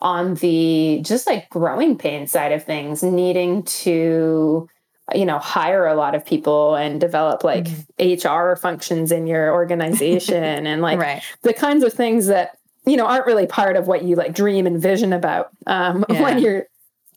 on 0.00 0.34
the 0.34 1.00
just 1.02 1.26
like 1.26 1.48
growing 1.48 1.96
pain 1.96 2.26
side 2.26 2.52
of 2.52 2.62
things 2.62 3.02
needing 3.02 3.62
to 3.62 4.68
you 5.14 5.24
know 5.24 5.38
hire 5.38 5.86
a 5.86 5.94
lot 5.94 6.14
of 6.14 6.26
people 6.26 6.74
and 6.74 7.00
develop 7.00 7.44
like 7.44 7.64
mm-hmm. 7.64 8.28
hr 8.28 8.56
functions 8.56 9.12
in 9.12 9.26
your 9.26 9.52
organization 9.54 10.66
and 10.66 10.82
like 10.82 10.98
right. 10.98 11.22
the 11.42 11.54
kinds 11.54 11.84
of 11.84 11.92
things 11.92 12.26
that 12.26 12.58
you 12.86 12.96
know 12.96 13.06
aren't 13.06 13.26
really 13.26 13.46
part 13.46 13.76
of 13.76 13.86
what 13.86 14.02
you 14.02 14.16
like 14.16 14.34
dream 14.34 14.66
and 14.66 14.80
vision 14.80 15.12
about 15.12 15.50
um, 15.66 16.04
yeah. 16.08 16.22
when 16.22 16.38
you're 16.38 16.66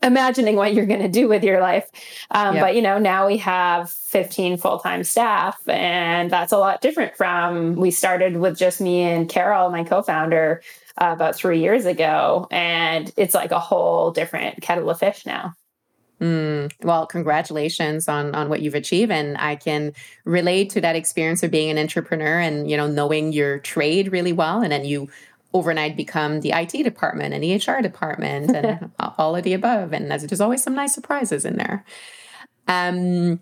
imagining 0.02 0.56
what 0.56 0.74
you're 0.74 0.86
going 0.86 1.02
to 1.02 1.10
do 1.10 1.28
with 1.28 1.44
your 1.44 1.60
life 1.60 1.90
um, 2.32 2.56
yep. 2.56 2.64
but 2.64 2.76
you 2.76 2.82
know 2.82 2.98
now 2.98 3.28
we 3.28 3.38
have 3.38 3.90
15 3.90 4.58
full-time 4.58 5.04
staff 5.04 5.58
and 5.68 6.32
that's 6.32 6.52
a 6.52 6.58
lot 6.58 6.82
different 6.82 7.16
from 7.16 7.76
we 7.76 7.92
started 7.92 8.38
with 8.38 8.58
just 8.58 8.80
me 8.82 9.02
and 9.02 9.30
carol 9.30 9.70
my 9.70 9.84
co-founder 9.84 10.62
uh, 11.02 11.12
about 11.14 11.36
three 11.36 11.60
years 11.60 11.86
ago 11.86 12.48
and 12.50 13.12
it's 13.18 13.34
like 13.34 13.52
a 13.52 13.60
whole 13.60 14.12
different 14.12 14.62
kettle 14.62 14.90
of 14.90 15.00
fish 15.00 15.26
now 15.26 15.54
Mm, 16.22 16.70
well, 16.82 17.06
congratulations 17.06 18.10
on 18.10 18.36
on 18.36 18.50
what 18.50 18.62
you've 18.62 18.76
achieved, 18.76 19.12
and 19.12 19.38
I 19.38 19.56
can 19.56 19.94
relate 20.26 20.70
to 20.72 20.82
that 20.82 20.98
experience 20.98 21.44
of 21.44 21.52
being 21.52 21.70
an 21.70 21.78
entrepreneur 21.78 22.40
and 22.40 22.70
you 22.70 22.76
know 22.76 22.88
knowing 22.88 23.32
your 23.32 23.60
trade 23.60 24.12
really 24.12 24.34
well, 24.34 24.62
and 24.62 24.72
then 24.72 24.84
you 24.84 25.08
overnight 25.54 25.98
become 25.98 26.42
the 26.42 26.52
IT 26.52 26.84
department 26.84 27.34
and 27.34 27.44
the 27.44 27.56
HR 27.56 27.82
department 27.82 28.56
and 28.56 28.92
all 29.18 29.36
of 29.36 29.44
the 29.44 29.54
above. 29.54 29.94
And 29.94 30.10
there's 30.10 30.42
always 30.42 30.64
some 30.64 30.76
nice 30.76 30.94
surprises 30.94 31.46
in 31.46 31.58
there. 31.58 31.86
Um, 32.68 33.40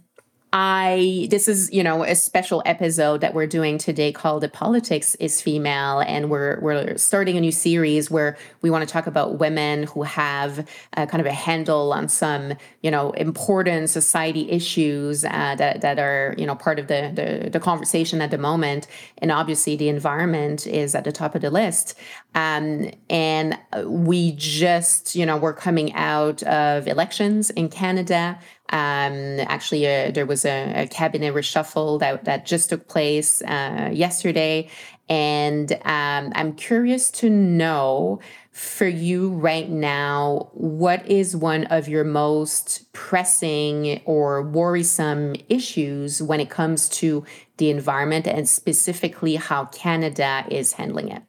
I 0.53 1.27
this 1.29 1.49
is 1.49 1.71
you 1.73 1.83
know 1.83 2.03
a 2.03 2.15
special 2.15 2.63
episode 2.65 3.19
that 3.19 3.33
we're 3.33 3.47
doing 3.47 3.77
today 3.77 4.13
called 4.13 4.43
"The 4.43 4.47
Politics 4.47 5.15
Is 5.15 5.41
Female," 5.41 5.99
and 5.99 6.29
we're 6.29 6.59
we're 6.61 6.97
starting 6.97 7.35
a 7.35 7.41
new 7.41 7.51
series 7.51 8.09
where 8.09 8.37
we 8.61 8.69
want 8.69 8.87
to 8.87 8.91
talk 8.91 9.07
about 9.07 9.39
women 9.39 9.83
who 9.83 10.03
have 10.03 10.65
kind 10.95 11.19
of 11.19 11.25
a 11.25 11.33
handle 11.33 11.91
on 11.91 12.07
some 12.07 12.53
you 12.81 12.89
know 12.89 13.11
important 13.11 13.89
society 13.89 14.49
issues 14.49 15.25
uh, 15.25 15.55
that 15.57 15.81
that 15.81 15.99
are 15.99 16.33
you 16.37 16.45
know 16.45 16.55
part 16.55 16.79
of 16.79 16.87
the, 16.87 17.11
the, 17.13 17.49
the 17.49 17.59
conversation 17.59 18.21
at 18.21 18.31
the 18.31 18.37
moment, 18.37 18.87
and 19.17 19.31
obviously 19.31 19.75
the 19.75 19.89
environment 19.89 20.65
is 20.65 20.95
at 20.95 21.03
the 21.03 21.11
top 21.11 21.35
of 21.35 21.41
the 21.41 21.51
list. 21.51 21.93
Um, 22.37 22.91
and 23.09 23.57
we 23.83 24.33
just, 24.33 25.15
you 25.15 25.25
know, 25.25 25.37
we're 25.37 25.55
coming 25.55 25.91
out 25.93 26.43
of 26.43 26.87
elections 26.87 27.49
in 27.49 27.67
Canada. 27.67 28.37
Um, 28.69 29.39
actually, 29.39 29.87
uh, 29.87 30.11
there 30.11 30.27
was 30.27 30.45
a, 30.45 30.83
a, 30.83 30.87
cabinet 30.87 31.33
reshuffle 31.33 31.99
that, 31.99 32.25
that 32.25 32.45
just 32.45 32.69
took 32.69 32.87
place 32.87 33.41
uh, 33.41 33.89
yesterday. 33.91 34.69
And 35.09 35.71
um, 35.83 36.31
I'm 36.35 36.53
curious 36.53 37.09
to 37.11 37.29
know 37.29 38.19
for 38.51 38.87
you 38.87 39.29
right 39.29 39.69
now, 39.69 40.51
what 40.53 41.09
is 41.09 41.35
one 41.35 41.63
of 41.65 41.87
your 41.87 42.03
most 42.03 42.91
pressing 42.93 43.99
or 44.05 44.43
worrisome 44.43 45.33
issues 45.49 46.21
when 46.21 46.39
it 46.39 46.51
comes 46.51 46.87
to 46.89 47.25
the 47.57 47.71
environment 47.71 48.27
and 48.27 48.47
specifically 48.47 49.37
how 49.37 49.65
Canada 49.65 50.45
is 50.51 50.73
handling 50.73 51.09
it? 51.09 51.26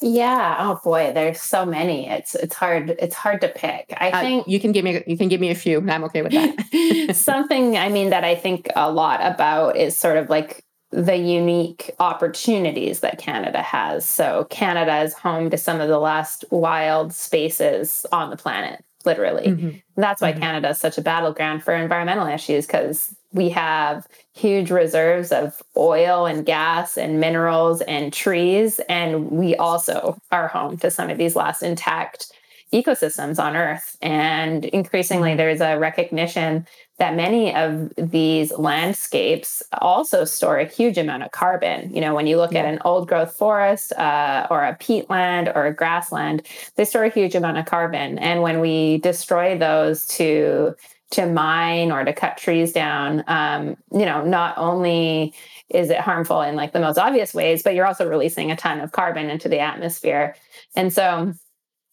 Yeah. 0.00 0.56
Oh 0.58 0.80
boy, 0.82 1.12
there's 1.14 1.40
so 1.40 1.66
many. 1.66 2.08
It's 2.08 2.34
it's 2.34 2.54
hard. 2.54 2.90
It's 2.98 3.14
hard 3.14 3.40
to 3.40 3.48
pick. 3.48 3.92
I 3.96 4.10
uh, 4.10 4.20
think 4.20 4.48
you 4.48 4.60
can 4.60 4.72
give 4.72 4.84
me 4.84 5.02
you 5.06 5.16
can 5.16 5.28
give 5.28 5.40
me 5.40 5.50
a 5.50 5.54
few, 5.54 5.78
and 5.78 5.90
I'm 5.90 6.04
okay 6.04 6.22
with 6.22 6.32
that. 6.32 7.14
something 7.16 7.76
I 7.76 7.88
mean 7.88 8.10
that 8.10 8.24
I 8.24 8.34
think 8.34 8.68
a 8.76 8.90
lot 8.90 9.20
about 9.22 9.76
is 9.76 9.96
sort 9.96 10.16
of 10.16 10.30
like 10.30 10.64
the 10.94 11.16
unique 11.16 11.90
opportunities 11.98 13.00
that 13.00 13.18
Canada 13.18 13.60
has. 13.62 14.06
So, 14.06 14.46
Canada 14.50 15.02
is 15.02 15.12
home 15.12 15.50
to 15.50 15.58
some 15.58 15.80
of 15.80 15.88
the 15.88 15.98
last 15.98 16.44
wild 16.50 17.12
spaces 17.12 18.06
on 18.12 18.30
the 18.30 18.36
planet, 18.36 18.84
literally. 19.04 19.48
Mm-hmm. 19.48 19.70
That's 19.96 20.22
why 20.22 20.30
mm-hmm. 20.30 20.40
Canada 20.40 20.68
is 20.68 20.78
such 20.78 20.96
a 20.96 21.02
battleground 21.02 21.64
for 21.64 21.74
environmental 21.74 22.28
issues 22.28 22.66
because 22.66 23.14
we 23.34 23.48
have 23.50 24.06
huge 24.32 24.70
reserves 24.70 25.32
of 25.32 25.62
oil 25.76 26.24
and 26.24 26.46
gas 26.46 26.96
and 26.96 27.20
minerals 27.20 27.82
and 27.82 28.12
trees. 28.12 28.80
And 28.88 29.30
we 29.30 29.56
also 29.56 30.16
are 30.32 30.48
home 30.48 30.78
to 30.78 30.90
some 30.90 31.10
of 31.10 31.18
these 31.18 31.36
last 31.36 31.62
intact 31.62 32.32
ecosystems 32.72 33.42
on 33.42 33.56
Earth. 33.56 33.96
And 34.00 34.64
increasingly, 34.66 35.30
mm-hmm. 35.30 35.38
there's 35.38 35.60
a 35.60 35.78
recognition 35.78 36.66
that 36.98 37.16
many 37.16 37.54
of 37.54 37.92
these 37.96 38.52
landscapes 38.52 39.62
also 39.80 40.24
store 40.24 40.58
a 40.58 40.64
huge 40.64 40.96
amount 40.96 41.24
of 41.24 41.32
carbon. 41.32 41.92
You 41.92 42.00
know, 42.00 42.14
when 42.14 42.28
you 42.28 42.36
look 42.36 42.52
yeah. 42.52 42.60
at 42.60 42.66
an 42.66 42.78
old 42.84 43.08
growth 43.08 43.34
forest 43.34 43.92
uh, 43.94 44.46
or 44.48 44.64
a 44.64 44.76
peatland 44.76 45.54
or 45.56 45.66
a 45.66 45.74
grassland, 45.74 46.42
they 46.76 46.84
store 46.84 47.04
a 47.04 47.10
huge 47.10 47.34
amount 47.34 47.58
of 47.58 47.66
carbon. 47.66 48.18
And 48.18 48.42
when 48.42 48.60
we 48.60 48.98
destroy 48.98 49.58
those 49.58 50.06
to 50.08 50.76
to 51.14 51.26
mine 51.26 51.90
or 51.90 52.04
to 52.04 52.12
cut 52.12 52.36
trees 52.36 52.72
down, 52.72 53.24
um, 53.26 53.76
you 53.92 54.04
know, 54.04 54.24
not 54.24 54.56
only 54.58 55.34
is 55.68 55.90
it 55.90 55.98
harmful 55.98 56.40
in 56.42 56.56
like 56.56 56.72
the 56.72 56.80
most 56.80 56.98
obvious 56.98 57.32
ways, 57.32 57.62
but 57.62 57.74
you're 57.74 57.86
also 57.86 58.08
releasing 58.08 58.50
a 58.50 58.56
ton 58.56 58.80
of 58.80 58.92
carbon 58.92 59.30
into 59.30 59.48
the 59.48 59.58
atmosphere. 59.58 60.36
And 60.76 60.92
so 60.92 61.32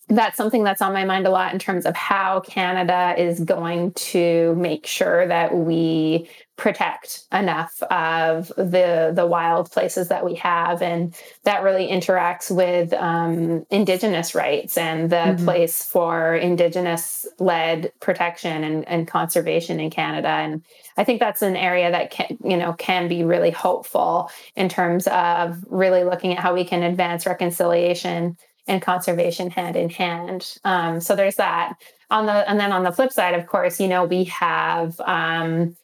that's 0.09 0.35
something 0.35 0.63
that's 0.63 0.81
on 0.81 0.91
my 0.91 1.05
mind 1.05 1.25
a 1.25 1.29
lot 1.29 1.53
in 1.53 1.59
terms 1.59 1.85
of 1.85 1.95
how 1.95 2.41
Canada 2.41 3.15
is 3.17 3.39
going 3.39 3.93
to 3.93 4.53
make 4.55 4.85
sure 4.85 5.27
that 5.27 5.55
we 5.55 6.29
protect 6.61 7.23
enough 7.33 7.81
of 7.89 8.49
the 8.49 9.11
the 9.15 9.25
wild 9.25 9.71
places 9.71 10.09
that 10.09 10.23
we 10.23 10.35
have, 10.35 10.79
and 10.83 11.15
that 11.43 11.63
really 11.63 11.87
interacts 11.87 12.55
with 12.55 12.93
um, 12.93 13.65
Indigenous 13.71 14.35
rights 14.35 14.77
and 14.77 15.09
the 15.09 15.15
mm-hmm. 15.15 15.43
place 15.43 15.83
for 15.83 16.35
Indigenous 16.35 17.27
led 17.39 17.91
protection 17.99 18.63
and, 18.63 18.87
and 18.87 19.07
conservation 19.07 19.79
in 19.79 19.89
Canada. 19.89 20.27
And 20.27 20.63
I 20.97 21.03
think 21.03 21.19
that's 21.19 21.41
an 21.41 21.55
area 21.55 21.89
that 21.89 22.11
can 22.11 22.37
you 22.43 22.57
know 22.57 22.73
can 22.73 23.07
be 23.07 23.23
really 23.23 23.49
hopeful 23.49 24.29
in 24.55 24.69
terms 24.69 25.07
of 25.07 25.65
really 25.67 26.03
looking 26.03 26.31
at 26.31 26.37
how 26.37 26.53
we 26.53 26.63
can 26.63 26.83
advance 26.83 27.25
reconciliation 27.25 28.37
and 28.67 28.83
conservation 28.83 29.49
hand 29.49 29.75
in 29.75 29.89
hand. 29.89 30.59
Um, 30.63 31.01
so 31.01 31.15
there's 31.15 31.37
that. 31.37 31.73
On 32.11 32.27
the 32.27 32.47
and 32.47 32.59
then 32.59 32.71
on 32.71 32.83
the 32.83 32.91
flip 32.91 33.11
side, 33.11 33.33
of 33.33 33.47
course, 33.47 33.79
you 33.79 33.87
know 33.87 34.05
we 34.05 34.25
have 34.25 34.99
um, 35.01 35.75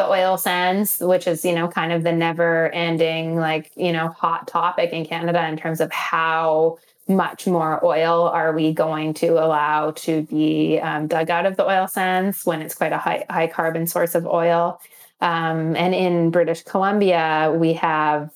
the 0.00 0.10
oil 0.10 0.38
sands, 0.38 0.98
which 1.00 1.26
is 1.26 1.44
you 1.44 1.54
know 1.54 1.68
kind 1.68 1.92
of 1.92 2.02
the 2.02 2.12
never-ending 2.12 3.36
like 3.36 3.70
you 3.76 3.92
know 3.92 4.08
hot 4.08 4.48
topic 4.48 4.92
in 4.92 5.04
Canada 5.04 5.46
in 5.46 5.56
terms 5.56 5.80
of 5.80 5.92
how 5.92 6.78
much 7.06 7.46
more 7.46 7.84
oil 7.84 8.28
are 8.28 8.52
we 8.52 8.72
going 8.72 9.12
to 9.12 9.32
allow 9.32 9.90
to 9.90 10.22
be 10.22 10.78
um, 10.80 11.06
dug 11.06 11.28
out 11.28 11.44
of 11.44 11.56
the 11.56 11.66
oil 11.66 11.88
sands 11.88 12.46
when 12.46 12.62
it's 12.62 12.74
quite 12.74 12.92
a 12.92 12.98
high, 12.98 13.24
high 13.28 13.48
carbon 13.48 13.86
source 13.86 14.14
of 14.14 14.26
oil. 14.26 14.80
Um, 15.20 15.76
and 15.76 15.92
in 15.94 16.30
British 16.30 16.62
Columbia, 16.62 17.52
we 17.54 17.72
have 17.74 18.30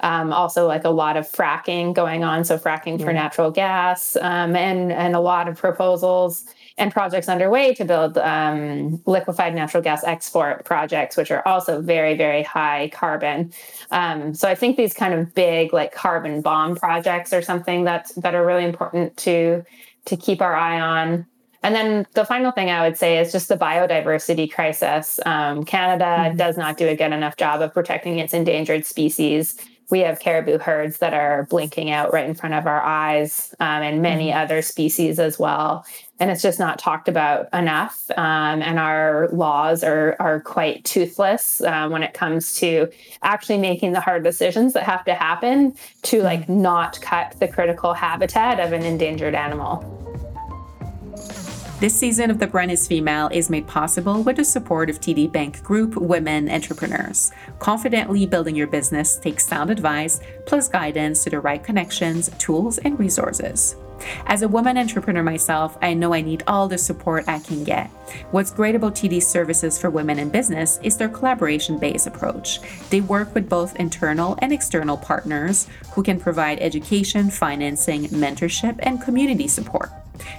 um, 0.00 0.32
also 0.32 0.66
like 0.66 0.84
a 0.84 0.90
lot 0.90 1.16
of 1.16 1.30
fracking 1.30 1.94
going 1.94 2.24
on 2.24 2.44
so 2.44 2.58
fracking 2.58 3.02
for 3.02 3.12
natural 3.12 3.50
gas 3.50 4.16
um, 4.16 4.56
and 4.56 4.92
and 4.92 5.14
a 5.14 5.20
lot 5.20 5.48
of 5.48 5.56
proposals 5.56 6.44
and 6.78 6.92
projects 6.92 7.28
underway 7.28 7.74
to 7.74 7.84
build 7.84 8.16
um, 8.18 9.00
liquefied 9.06 9.54
natural 9.54 9.82
gas 9.82 10.02
export 10.04 10.64
projects 10.64 11.16
which 11.16 11.30
are 11.30 11.46
also 11.46 11.80
very 11.80 12.16
very 12.16 12.42
high 12.42 12.88
carbon 12.92 13.52
um, 13.90 14.34
so 14.34 14.48
i 14.48 14.54
think 14.54 14.76
these 14.76 14.94
kind 14.94 15.14
of 15.14 15.34
big 15.34 15.72
like 15.72 15.92
carbon 15.92 16.40
bomb 16.40 16.76
projects 16.76 17.32
are 17.32 17.42
something 17.42 17.84
that's 17.84 18.12
that 18.14 18.34
are 18.34 18.44
really 18.44 18.64
important 18.64 19.16
to 19.16 19.62
to 20.06 20.16
keep 20.16 20.40
our 20.40 20.54
eye 20.54 20.80
on 20.80 21.26
and 21.62 21.74
then 21.74 22.06
the 22.14 22.24
final 22.24 22.52
thing 22.52 22.70
I 22.70 22.86
would 22.86 22.96
say 22.96 23.18
is 23.18 23.32
just 23.32 23.48
the 23.48 23.56
biodiversity 23.56 24.50
crisis. 24.50 25.20
Um, 25.26 25.64
Canada 25.64 26.04
mm-hmm. 26.04 26.36
does 26.36 26.56
not 26.56 26.78
do 26.78 26.88
a 26.88 26.96
good 26.96 27.12
enough 27.12 27.36
job 27.36 27.60
of 27.60 27.74
protecting 27.74 28.18
its 28.18 28.32
endangered 28.32 28.86
species 28.86 29.56
we 29.90 30.00
have 30.00 30.20
caribou 30.20 30.58
herds 30.58 30.98
that 30.98 31.14
are 31.14 31.46
blinking 31.50 31.90
out 31.90 32.12
right 32.12 32.28
in 32.28 32.34
front 32.34 32.54
of 32.54 32.66
our 32.66 32.82
eyes 32.82 33.54
um, 33.60 33.82
and 33.82 34.02
many 34.02 34.28
mm-hmm. 34.28 34.38
other 34.38 34.62
species 34.62 35.18
as 35.18 35.38
well 35.38 35.84
and 36.18 36.30
it's 36.30 36.42
just 36.42 36.58
not 36.58 36.78
talked 36.78 37.08
about 37.08 37.48
enough 37.52 38.10
um, 38.16 38.62
and 38.62 38.78
our 38.78 39.28
laws 39.28 39.82
are, 39.82 40.16
are 40.20 40.40
quite 40.40 40.84
toothless 40.84 41.60
uh, 41.62 41.88
when 41.88 42.02
it 42.02 42.14
comes 42.14 42.54
to 42.54 42.88
actually 43.22 43.58
making 43.58 43.92
the 43.92 44.00
hard 44.00 44.22
decisions 44.22 44.72
that 44.74 44.82
have 44.82 45.04
to 45.04 45.14
happen 45.14 45.74
to 46.02 46.22
like 46.22 46.42
mm-hmm. 46.42 46.62
not 46.62 47.00
cut 47.00 47.34
the 47.40 47.48
critical 47.48 47.94
habitat 47.94 48.60
of 48.60 48.72
an 48.72 48.82
endangered 48.82 49.34
animal 49.34 49.84
this 51.80 51.98
season 51.98 52.30
of 52.30 52.38
The 52.38 52.46
Brand 52.46 52.70
is 52.70 52.86
Female 52.86 53.30
is 53.32 53.48
made 53.48 53.66
possible 53.66 54.22
with 54.22 54.36
the 54.36 54.44
support 54.44 54.90
of 54.90 55.00
TD 55.00 55.32
Bank 55.32 55.62
Group 55.62 55.96
Women 55.96 56.50
Entrepreneurs. 56.50 57.32
Confidently 57.58 58.26
building 58.26 58.54
your 58.54 58.66
business 58.66 59.16
takes 59.16 59.46
sound 59.46 59.70
advice 59.70 60.20
plus 60.44 60.68
guidance 60.68 61.24
to 61.24 61.30
the 61.30 61.40
right 61.40 61.64
connections, 61.64 62.28
tools, 62.36 62.76
and 62.76 62.98
resources. 62.98 63.76
As 64.26 64.42
a 64.42 64.48
woman 64.48 64.76
entrepreneur 64.76 65.22
myself, 65.22 65.78
I 65.80 65.94
know 65.94 66.12
I 66.12 66.20
need 66.20 66.42
all 66.46 66.68
the 66.68 66.76
support 66.76 67.24
I 67.26 67.38
can 67.38 67.64
get. 67.64 67.88
What's 68.30 68.50
great 68.50 68.74
about 68.74 68.94
TD's 68.94 69.26
services 69.26 69.80
for 69.80 69.88
women 69.88 70.18
in 70.18 70.28
business 70.28 70.78
is 70.82 70.98
their 70.98 71.08
collaboration 71.08 71.78
based 71.78 72.06
approach. 72.06 72.60
They 72.90 73.00
work 73.00 73.34
with 73.34 73.48
both 73.48 73.76
internal 73.76 74.38
and 74.42 74.52
external 74.52 74.98
partners 74.98 75.66
who 75.92 76.02
can 76.02 76.20
provide 76.20 76.60
education, 76.60 77.30
financing, 77.30 78.04
mentorship, 78.08 78.78
and 78.82 79.00
community 79.00 79.48
support. 79.48 79.90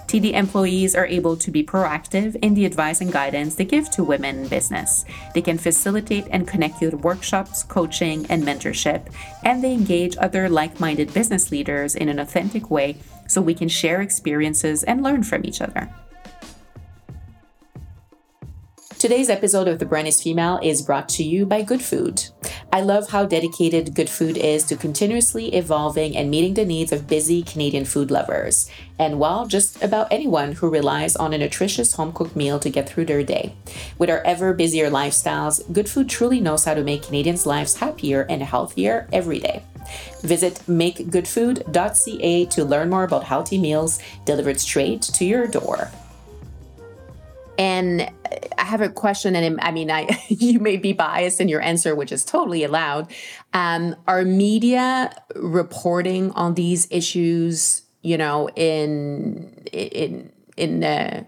TD 0.08 0.34
employees 0.34 0.96
are 0.96 1.06
able 1.06 1.38
to 1.38 1.52
be 1.52 1.63
proactive 1.63 2.36
in 2.41 2.54
the 2.54 2.65
advice 2.65 3.02
and 3.02 3.12
guidance 3.12 3.56
they 3.56 3.65
give 3.65 3.89
to 3.91 4.04
women 4.04 4.39
in 4.39 4.48
business. 4.48 5.06
They 5.34 5.41
can 5.41 5.58
facilitate 5.58 6.28
and 6.32 6.48
connect 6.48 6.82
you 6.82 6.91
to 6.91 6.98
workshops, 6.98 7.63
coaching, 7.63 8.26
and 8.30 8.44
mentorship, 8.44 9.12
and 9.44 9.63
they 9.63 9.74
engage 9.74 10.17
other 10.17 10.50
like 10.50 10.80
minded 10.80 11.13
business 11.13 11.52
leaders 11.52 11.96
in 11.96 12.10
an 12.10 12.20
authentic 12.20 12.70
way 12.70 12.98
so 13.28 13.41
we 13.41 13.54
can 13.54 13.70
share 13.70 14.02
experiences 14.02 14.84
and 14.84 15.04
learn 15.04 15.24
from 15.24 15.46
each 15.46 15.62
other. 15.62 15.89
Today's 19.02 19.32
episode 19.32 19.68
of 19.68 19.80
The 19.80 19.86
Brand 19.88 20.08
is 20.08 20.22
Female 20.22 20.60
is 20.62 20.84
brought 20.84 21.10
to 21.10 21.24
you 21.24 21.44
by 21.44 21.64
Good 21.64 21.82
Food. 21.82 22.24
I 22.72 22.82
love 22.82 23.10
how 23.10 23.26
dedicated 23.26 23.96
Good 23.96 24.12
Food 24.12 24.38
is 24.38 24.64
to 24.66 24.76
continuously 24.76 25.56
evolving 25.56 26.16
and 26.16 26.30
meeting 26.30 26.54
the 26.54 26.66
needs 26.66 26.92
of 26.92 27.08
busy 27.08 27.42
Canadian 27.42 27.86
food 27.86 28.12
lovers, 28.12 28.70
and 29.00 29.20
well, 29.20 29.48
just 29.48 29.82
about 29.82 30.08
anyone 30.12 30.52
who 30.52 30.70
relies 30.70 31.16
on 31.16 31.34
a 31.34 31.40
nutritious 31.40 31.94
home 31.94 32.14
cooked 32.14 32.36
meal 32.36 32.60
to 32.60 32.70
get 32.70 32.88
through 32.88 33.06
their 33.06 33.24
day. 33.24 33.56
With 33.98 34.12
our 34.12 34.22
ever 34.22 34.54
busier 34.54 34.92
lifestyles, 34.92 35.64
Good 35.74 35.90
Food 35.90 36.08
truly 36.08 36.40
knows 36.40 36.66
how 36.66 36.76
to 36.76 36.84
make 36.84 37.02
Canadians' 37.02 37.48
lives 37.48 37.78
happier 37.78 38.28
and 38.30 38.44
healthier 38.44 39.08
every 39.12 39.40
day. 39.40 39.64
Visit 40.22 40.62
makegoodfood.ca 40.68 42.46
to 42.46 42.64
learn 42.64 42.92
more 42.92 43.04
about 43.06 43.24
healthy 43.24 43.58
meals 43.58 43.98
delivered 44.26 44.60
straight 44.60 45.02
to 45.02 45.26
your 45.26 45.48
door. 45.48 45.90
And 47.58 48.12
I 48.58 48.64
have 48.64 48.82
a 48.82 48.90
question, 48.90 49.36
and 49.36 49.60
I 49.62 49.72
mean, 49.72 49.92
I 49.92 50.08
you 50.28 50.60
may 50.60 50.78
be 50.78 50.94
biased 50.94 51.42
in 51.42 51.48
your 51.48 51.62
answer, 51.62 51.96
which 51.96 52.12
is 52.12 52.24
totally 52.24 52.64
allowed. 52.64 53.12
Um, 53.54 53.96
are 54.08 54.24
media 54.24 55.14
reporting 55.36 56.32
on 56.32 56.56
these 56.56 56.88
issues? 56.92 57.84
You 58.02 58.18
know, 58.18 58.50
in 58.56 59.64
in 59.72 60.32
in 60.58 60.80
the 60.80 61.26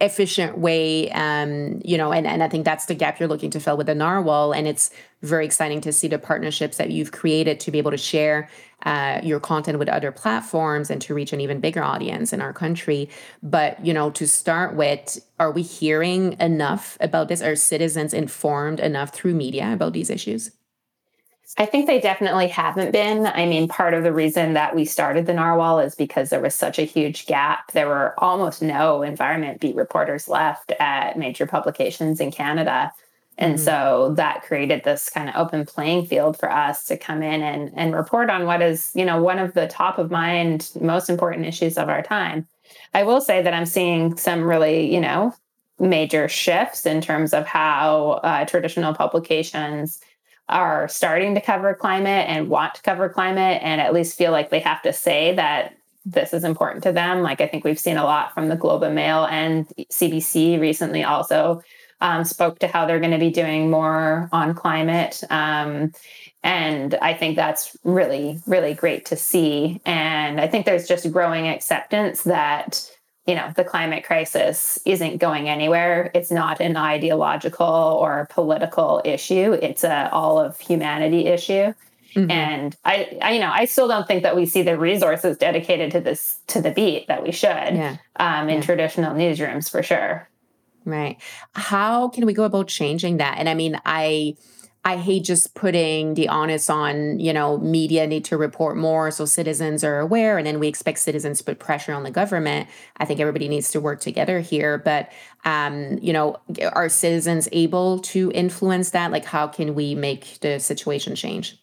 efficient 0.00 0.58
way 0.58 1.10
um, 1.10 1.80
you 1.84 1.98
know 1.98 2.12
and, 2.12 2.26
and 2.26 2.42
i 2.42 2.48
think 2.48 2.64
that's 2.64 2.86
the 2.86 2.94
gap 2.94 3.18
you're 3.20 3.28
looking 3.28 3.50
to 3.50 3.60
fill 3.60 3.76
with 3.76 3.86
the 3.86 3.94
narwhal. 3.94 4.52
And 4.52 4.66
it's 4.66 4.90
very 5.22 5.44
exciting 5.44 5.80
to 5.82 5.92
see 5.92 6.08
the 6.08 6.18
partnerships 6.18 6.76
that 6.78 6.90
you've 6.90 7.12
created 7.12 7.60
to 7.60 7.70
be 7.70 7.78
able 7.78 7.90
to 7.90 7.98
share 7.98 8.48
uh, 8.86 9.20
your 9.22 9.40
content 9.40 9.78
with 9.78 9.88
other 9.88 10.10
platforms 10.10 10.90
and 10.90 11.02
to 11.02 11.14
reach 11.14 11.32
an 11.32 11.40
even 11.40 11.60
bigger 11.60 11.82
audience 11.82 12.32
in 12.32 12.40
our 12.40 12.52
country. 12.52 13.10
But 13.42 13.84
you 13.84 13.92
know 13.92 14.10
to 14.10 14.26
start 14.26 14.74
with 14.74 15.24
are 15.38 15.50
we 15.50 15.62
hearing 15.62 16.36
enough 16.40 16.96
about 17.00 17.28
this? 17.28 17.42
Are 17.42 17.56
citizens 17.56 18.14
informed 18.14 18.80
enough 18.80 19.14
through 19.14 19.34
media 19.34 19.72
about 19.72 19.92
these 19.92 20.10
issues 20.10 20.50
I 21.58 21.66
think 21.66 21.86
they 21.86 22.00
definitely 22.00 22.48
haven't 22.48 22.92
been. 22.92 23.26
I 23.26 23.44
mean, 23.44 23.68
part 23.68 23.94
of 23.94 24.04
the 24.04 24.12
reason 24.12 24.52
that 24.54 24.74
we 24.74 24.84
started 24.84 25.26
the 25.26 25.34
Narwhal 25.34 25.80
is 25.80 25.94
because 25.94 26.30
there 26.30 26.40
was 26.40 26.54
such 26.54 26.78
a 26.78 26.84
huge 26.84 27.26
gap. 27.26 27.72
There 27.72 27.88
were 27.88 28.14
almost 28.18 28.62
no 28.62 29.02
environment 29.02 29.60
beat 29.60 29.74
reporters 29.74 30.28
left 30.28 30.72
at 30.78 31.18
major 31.18 31.46
publications 31.46 32.20
in 32.20 32.30
Canada. 32.30 32.92
And 33.36 33.54
mm-hmm. 33.54 33.64
so 33.64 34.14
that 34.16 34.42
created 34.42 34.84
this 34.84 35.08
kind 35.10 35.28
of 35.28 35.34
open 35.34 35.64
playing 35.64 36.06
field 36.06 36.38
for 36.38 36.50
us 36.52 36.84
to 36.84 36.96
come 36.96 37.22
in 37.22 37.42
and, 37.42 37.72
and 37.74 37.94
report 37.94 38.30
on 38.30 38.46
what 38.46 38.62
is, 38.62 38.92
you 38.94 39.04
know, 39.04 39.20
one 39.20 39.38
of 39.38 39.54
the 39.54 39.66
top 39.66 39.98
of 39.98 40.10
mind, 40.10 40.70
most 40.80 41.10
important 41.10 41.46
issues 41.46 41.78
of 41.78 41.88
our 41.88 42.02
time. 42.02 42.46
I 42.94 43.02
will 43.02 43.20
say 43.20 43.42
that 43.42 43.54
I'm 43.54 43.66
seeing 43.66 44.16
some 44.16 44.42
really, 44.42 44.92
you 44.92 45.00
know, 45.00 45.34
major 45.78 46.28
shifts 46.28 46.86
in 46.86 47.00
terms 47.00 47.32
of 47.32 47.46
how 47.46 48.20
uh, 48.22 48.44
traditional 48.44 48.94
publications 48.94 50.00
are 50.50 50.88
starting 50.88 51.34
to 51.34 51.40
cover 51.40 51.74
climate 51.74 52.28
and 52.28 52.48
want 52.48 52.74
to 52.74 52.82
cover 52.82 53.08
climate 53.08 53.60
and 53.62 53.80
at 53.80 53.94
least 53.94 54.18
feel 54.18 54.32
like 54.32 54.50
they 54.50 54.60
have 54.60 54.82
to 54.82 54.92
say 54.92 55.34
that 55.34 55.76
this 56.04 56.32
is 56.32 56.44
important 56.44 56.82
to 56.82 56.92
them. 56.92 57.22
Like 57.22 57.40
I 57.40 57.46
think 57.46 57.64
we've 57.64 57.78
seen 57.78 57.96
a 57.96 58.04
lot 58.04 58.34
from 58.34 58.48
the 58.48 58.56
Globe 58.56 58.82
and 58.82 58.94
Mail 58.94 59.26
and 59.26 59.68
CBC 59.92 60.60
recently 60.60 61.04
also 61.04 61.62
um, 62.00 62.24
spoke 62.24 62.58
to 62.60 62.66
how 62.66 62.86
they're 62.86 63.00
going 63.00 63.10
to 63.12 63.18
be 63.18 63.30
doing 63.30 63.70
more 63.70 64.28
on 64.32 64.54
climate. 64.54 65.22
Um, 65.30 65.92
and 66.42 66.94
I 66.94 67.12
think 67.12 67.36
that's 67.36 67.76
really, 67.84 68.40
really 68.46 68.72
great 68.72 69.04
to 69.06 69.16
see. 69.16 69.80
And 69.84 70.40
I 70.40 70.48
think 70.48 70.64
there's 70.64 70.88
just 70.88 71.12
growing 71.12 71.48
acceptance 71.48 72.22
that 72.22 72.90
you 73.30 73.36
know 73.36 73.52
the 73.54 73.62
climate 73.62 74.02
crisis 74.02 74.80
isn't 74.84 75.18
going 75.18 75.48
anywhere 75.48 76.10
it's 76.14 76.32
not 76.32 76.60
an 76.60 76.76
ideological 76.76 77.64
or 77.64 78.26
political 78.28 79.00
issue 79.04 79.52
it's 79.62 79.84
a 79.84 80.10
all 80.12 80.36
of 80.40 80.58
humanity 80.58 81.26
issue 81.26 81.72
mm-hmm. 82.16 82.28
and 82.28 82.76
I, 82.84 83.16
I, 83.22 83.34
you 83.34 83.40
know 83.40 83.52
i 83.52 83.66
still 83.66 83.86
don't 83.86 84.08
think 84.08 84.24
that 84.24 84.34
we 84.34 84.46
see 84.46 84.62
the 84.62 84.76
resources 84.76 85.36
dedicated 85.36 85.92
to 85.92 86.00
this 86.00 86.40
to 86.48 86.60
the 86.60 86.72
beat 86.72 87.06
that 87.06 87.22
we 87.22 87.30
should 87.30 87.76
yeah. 87.76 87.98
um, 88.16 88.48
in 88.48 88.56
yeah. 88.56 88.62
traditional 88.62 89.14
newsrooms 89.14 89.70
for 89.70 89.84
sure 89.84 90.28
right 90.84 91.16
how 91.52 92.08
can 92.08 92.26
we 92.26 92.32
go 92.32 92.42
about 92.42 92.66
changing 92.66 93.18
that 93.18 93.38
and 93.38 93.48
i 93.48 93.54
mean 93.54 93.80
i 93.86 94.34
I 94.82 94.96
hate 94.96 95.24
just 95.24 95.54
putting 95.54 96.14
the 96.14 96.28
onus 96.28 96.70
on, 96.70 97.20
you 97.20 97.34
know, 97.34 97.58
media 97.58 98.06
need 98.06 98.24
to 98.26 98.38
report 98.38 98.78
more 98.78 99.10
so 99.10 99.26
citizens 99.26 99.84
are 99.84 99.98
aware 99.98 100.38
and 100.38 100.46
then 100.46 100.58
we 100.58 100.68
expect 100.68 101.00
citizens 101.00 101.38
to 101.38 101.44
put 101.44 101.58
pressure 101.58 101.92
on 101.92 102.02
the 102.02 102.10
government. 102.10 102.68
I 102.96 103.04
think 103.04 103.20
everybody 103.20 103.48
needs 103.48 103.70
to 103.72 103.80
work 103.80 104.00
together 104.00 104.40
here. 104.40 104.78
But 104.78 105.12
um, 105.44 105.98
you 106.00 106.14
know, 106.14 106.38
are 106.72 106.88
citizens 106.88 107.46
able 107.52 107.98
to 108.00 108.32
influence 108.34 108.90
that? 108.90 109.12
Like 109.12 109.26
how 109.26 109.48
can 109.48 109.74
we 109.74 109.94
make 109.94 110.40
the 110.40 110.58
situation 110.58 111.14
change? 111.14 111.58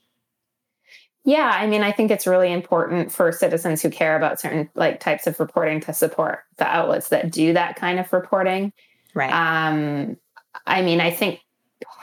Yeah, 1.26 1.52
I 1.54 1.68
mean, 1.68 1.82
I 1.82 1.92
think 1.92 2.12
it's 2.12 2.28
really 2.28 2.54
important 2.54 3.12
for 3.12 3.32
citizens 3.32 3.82
who 3.82 3.90
care 3.90 4.16
about 4.16 4.40
certain 4.40 4.70
like 4.76 5.00
types 5.00 5.28
of 5.28 5.40
reporting 5.40 5.82
to 5.82 5.94
support 5.94 6.40
the 6.58 6.66
outlets 6.66 7.10
that 7.10 7.32
do 7.32 7.52
that 7.54 7.76
kind 7.76 8.00
of 8.00 8.14
reporting. 8.14 8.72
Right. 9.14 9.32
Um, 9.32 10.18
I 10.66 10.82
mean, 10.84 11.02
I 11.02 11.12
think 11.12 11.42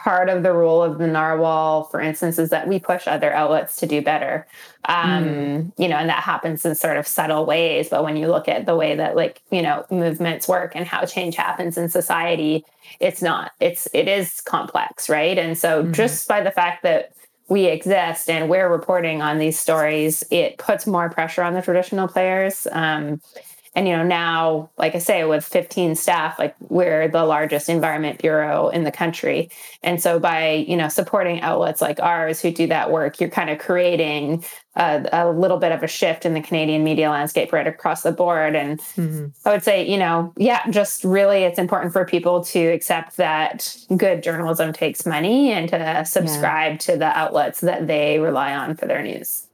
part 0.04 0.28
of 0.28 0.42
the 0.42 0.52
role 0.52 0.82
of 0.82 0.98
the 0.98 1.06
narwhal 1.06 1.84
for 1.84 1.98
instance 1.98 2.38
is 2.38 2.50
that 2.50 2.68
we 2.68 2.78
push 2.78 3.08
other 3.08 3.32
outlets 3.32 3.76
to 3.76 3.86
do 3.86 4.02
better 4.02 4.46
um, 4.84 5.24
mm. 5.24 5.72
you 5.78 5.88
know 5.88 5.96
and 5.96 6.10
that 6.10 6.22
happens 6.22 6.62
in 6.66 6.74
sort 6.74 6.98
of 6.98 7.06
subtle 7.06 7.46
ways 7.46 7.88
but 7.88 8.04
when 8.04 8.14
you 8.14 8.28
look 8.28 8.46
at 8.46 8.66
the 8.66 8.76
way 8.76 8.94
that 8.94 9.16
like 9.16 9.40
you 9.50 9.62
know 9.62 9.82
movements 9.90 10.46
work 10.46 10.72
and 10.76 10.86
how 10.86 11.06
change 11.06 11.36
happens 11.36 11.78
in 11.78 11.88
society 11.88 12.62
it's 13.00 13.22
not 13.22 13.52
it's 13.60 13.88
it 13.94 14.06
is 14.06 14.42
complex 14.42 15.08
right 15.08 15.38
and 15.38 15.56
so 15.56 15.82
mm-hmm. 15.82 15.92
just 15.92 16.28
by 16.28 16.42
the 16.42 16.50
fact 16.50 16.82
that 16.82 17.14
we 17.48 17.64
exist 17.64 18.28
and 18.28 18.50
we're 18.50 18.68
reporting 18.68 19.22
on 19.22 19.38
these 19.38 19.58
stories 19.58 20.22
it 20.30 20.58
puts 20.58 20.86
more 20.86 21.08
pressure 21.08 21.42
on 21.42 21.54
the 21.54 21.62
traditional 21.62 22.08
players 22.08 22.66
um, 22.72 23.22
and 23.74 23.88
you 23.88 23.96
know 23.96 24.04
now 24.04 24.70
like 24.78 24.94
i 24.94 24.98
say 24.98 25.24
with 25.24 25.44
15 25.44 25.94
staff 25.94 26.38
like 26.38 26.54
we're 26.60 27.08
the 27.08 27.24
largest 27.24 27.68
environment 27.68 28.18
bureau 28.18 28.68
in 28.68 28.84
the 28.84 28.92
country 28.92 29.50
and 29.82 30.00
so 30.00 30.18
by 30.18 30.64
you 30.68 30.76
know 30.76 30.88
supporting 30.88 31.40
outlets 31.40 31.80
like 31.80 32.00
ours 32.00 32.40
who 32.40 32.50
do 32.50 32.66
that 32.66 32.90
work 32.90 33.20
you're 33.20 33.30
kind 33.30 33.50
of 33.50 33.58
creating 33.58 34.44
a, 34.76 35.08
a 35.12 35.30
little 35.30 35.58
bit 35.58 35.72
of 35.72 35.82
a 35.82 35.86
shift 35.86 36.24
in 36.24 36.34
the 36.34 36.40
canadian 36.40 36.84
media 36.84 37.10
landscape 37.10 37.52
right 37.52 37.66
across 37.66 38.02
the 38.02 38.12
board 38.12 38.54
and 38.54 38.80
mm-hmm. 38.80 39.26
i 39.44 39.52
would 39.52 39.62
say 39.62 39.86
you 39.86 39.98
know 39.98 40.32
yeah 40.36 40.68
just 40.70 41.04
really 41.04 41.44
it's 41.44 41.58
important 41.58 41.92
for 41.92 42.04
people 42.04 42.44
to 42.44 42.60
accept 42.66 43.16
that 43.16 43.76
good 43.96 44.22
journalism 44.22 44.72
takes 44.72 45.04
money 45.06 45.50
and 45.50 45.68
to 45.68 46.04
subscribe 46.04 46.72
yeah. 46.72 46.78
to 46.78 46.96
the 46.96 47.18
outlets 47.18 47.60
that 47.60 47.86
they 47.86 48.18
rely 48.18 48.54
on 48.54 48.76
for 48.76 48.86
their 48.86 49.02
news 49.02 49.46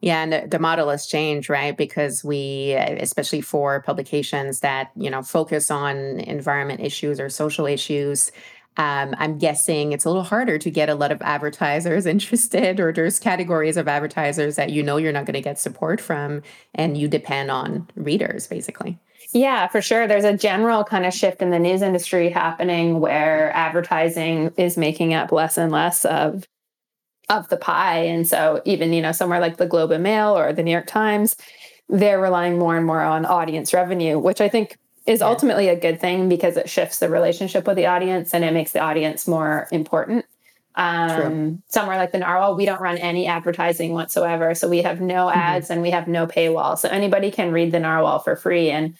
yeah, 0.00 0.22
and 0.22 0.50
the, 0.50 0.58
model 0.58 0.88
has 0.88 1.06
changed, 1.06 1.50
right? 1.50 1.76
Because 1.76 2.24
we, 2.24 2.72
especially 2.72 3.42
for 3.42 3.82
publications 3.82 4.60
that 4.60 4.90
you 4.96 5.10
know 5.10 5.22
focus 5.22 5.70
on 5.70 6.20
environment 6.20 6.80
issues 6.80 7.20
or 7.20 7.28
social 7.28 7.66
issues, 7.66 8.32
um, 8.78 9.14
I'm 9.18 9.36
guessing 9.36 9.92
it's 9.92 10.06
a 10.06 10.08
little 10.08 10.22
harder 10.22 10.56
to 10.58 10.70
get 10.70 10.88
a 10.88 10.94
lot 10.94 11.12
of 11.12 11.20
advertisers 11.20 12.06
interested, 12.14 12.80
or 12.80 12.92
there's 12.92 13.18
categories 13.18 13.76
of 13.76 13.88
advertisers 13.88 14.56
that 14.56 14.70
you 14.70 14.82
know 14.82 14.96
you're 14.96 15.12
not 15.12 15.26
going 15.26 15.34
to 15.34 15.42
get 15.42 15.58
support 15.58 16.00
from, 16.00 16.42
and 16.74 16.96
you 16.96 17.06
depend 17.06 17.50
on 17.50 17.86
readers, 17.94 18.46
basically. 18.46 18.98
Yeah, 19.32 19.68
for 19.68 19.82
sure. 19.82 20.08
There's 20.08 20.24
a 20.24 20.36
general 20.36 20.82
kind 20.82 21.04
of 21.04 21.12
shift 21.12 21.42
in 21.42 21.50
the 21.50 21.58
news 21.58 21.82
industry 21.82 22.30
happening 22.30 23.00
where 23.00 23.52
advertising 23.54 24.52
is 24.56 24.76
making 24.76 25.14
up 25.14 25.30
less 25.30 25.56
and 25.56 25.70
less 25.70 26.04
of 26.04 26.48
of 27.30 27.48
the 27.48 27.56
pie. 27.56 28.00
And 28.00 28.28
so 28.28 28.60
even, 28.66 28.92
you 28.92 29.00
know, 29.00 29.12
somewhere 29.12 29.40
like 29.40 29.56
the 29.56 29.66
Globe 29.66 29.92
and 29.92 30.02
Mail 30.02 30.36
or 30.36 30.52
the 30.52 30.62
New 30.62 30.72
York 30.72 30.86
Times, 30.86 31.36
they're 31.88 32.20
relying 32.20 32.58
more 32.58 32.76
and 32.76 32.84
more 32.84 33.00
on 33.00 33.24
audience 33.24 33.72
revenue, 33.72 34.18
which 34.18 34.40
I 34.40 34.48
think 34.48 34.76
is 35.06 35.20
yeah. 35.20 35.26
ultimately 35.26 35.68
a 35.68 35.78
good 35.78 36.00
thing 36.00 36.28
because 36.28 36.56
it 36.56 36.68
shifts 36.68 36.98
the 36.98 37.08
relationship 37.08 37.66
with 37.66 37.76
the 37.76 37.86
audience 37.86 38.34
and 38.34 38.44
it 38.44 38.52
makes 38.52 38.72
the 38.72 38.80
audience 38.80 39.26
more 39.26 39.68
important. 39.70 40.26
Um, 40.74 41.62
somewhere 41.68 41.96
like 41.96 42.12
the 42.12 42.18
Narwhal, 42.18 42.56
we 42.56 42.64
don't 42.64 42.80
run 42.80 42.96
any 42.98 43.26
advertising 43.26 43.92
whatsoever. 43.92 44.54
So 44.54 44.68
we 44.68 44.82
have 44.82 45.00
no 45.00 45.26
mm-hmm. 45.26 45.38
ads 45.38 45.66
mm-hmm. 45.66 45.72
and 45.74 45.82
we 45.82 45.90
have 45.90 46.08
no 46.08 46.26
paywall. 46.26 46.78
So 46.78 46.88
anybody 46.88 47.30
can 47.30 47.52
read 47.52 47.72
the 47.72 47.80
Narwhal 47.80 48.20
for 48.20 48.36
free. 48.36 48.70
And 48.70 48.94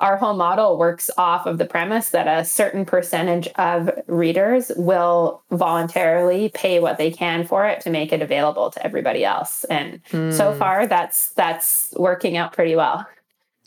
our 0.00 0.16
whole 0.16 0.34
model 0.34 0.78
works 0.78 1.10
off 1.16 1.46
of 1.46 1.58
the 1.58 1.64
premise 1.64 2.10
that 2.10 2.26
a 2.26 2.44
certain 2.44 2.84
percentage 2.84 3.46
of 3.56 3.90
readers 4.06 4.72
will 4.76 5.42
voluntarily 5.50 6.50
pay 6.54 6.80
what 6.80 6.98
they 6.98 7.10
can 7.10 7.46
for 7.46 7.66
it 7.66 7.80
to 7.80 7.90
make 7.90 8.12
it 8.12 8.20
available 8.20 8.70
to 8.70 8.84
everybody 8.84 9.24
else 9.24 9.64
and 9.64 10.02
mm. 10.06 10.32
so 10.32 10.52
hmm. 10.52 10.58
far 10.58 10.86
that's 10.86 11.30
that's 11.34 11.94
working 11.96 12.36
out 12.36 12.52
pretty 12.52 12.74
well 12.74 13.06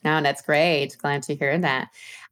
no 0.04 0.22
that's 0.22 0.42
great 0.42 0.98
glad 1.00 1.24
to 1.24 1.36
hear 1.36 1.58
that 1.58 1.90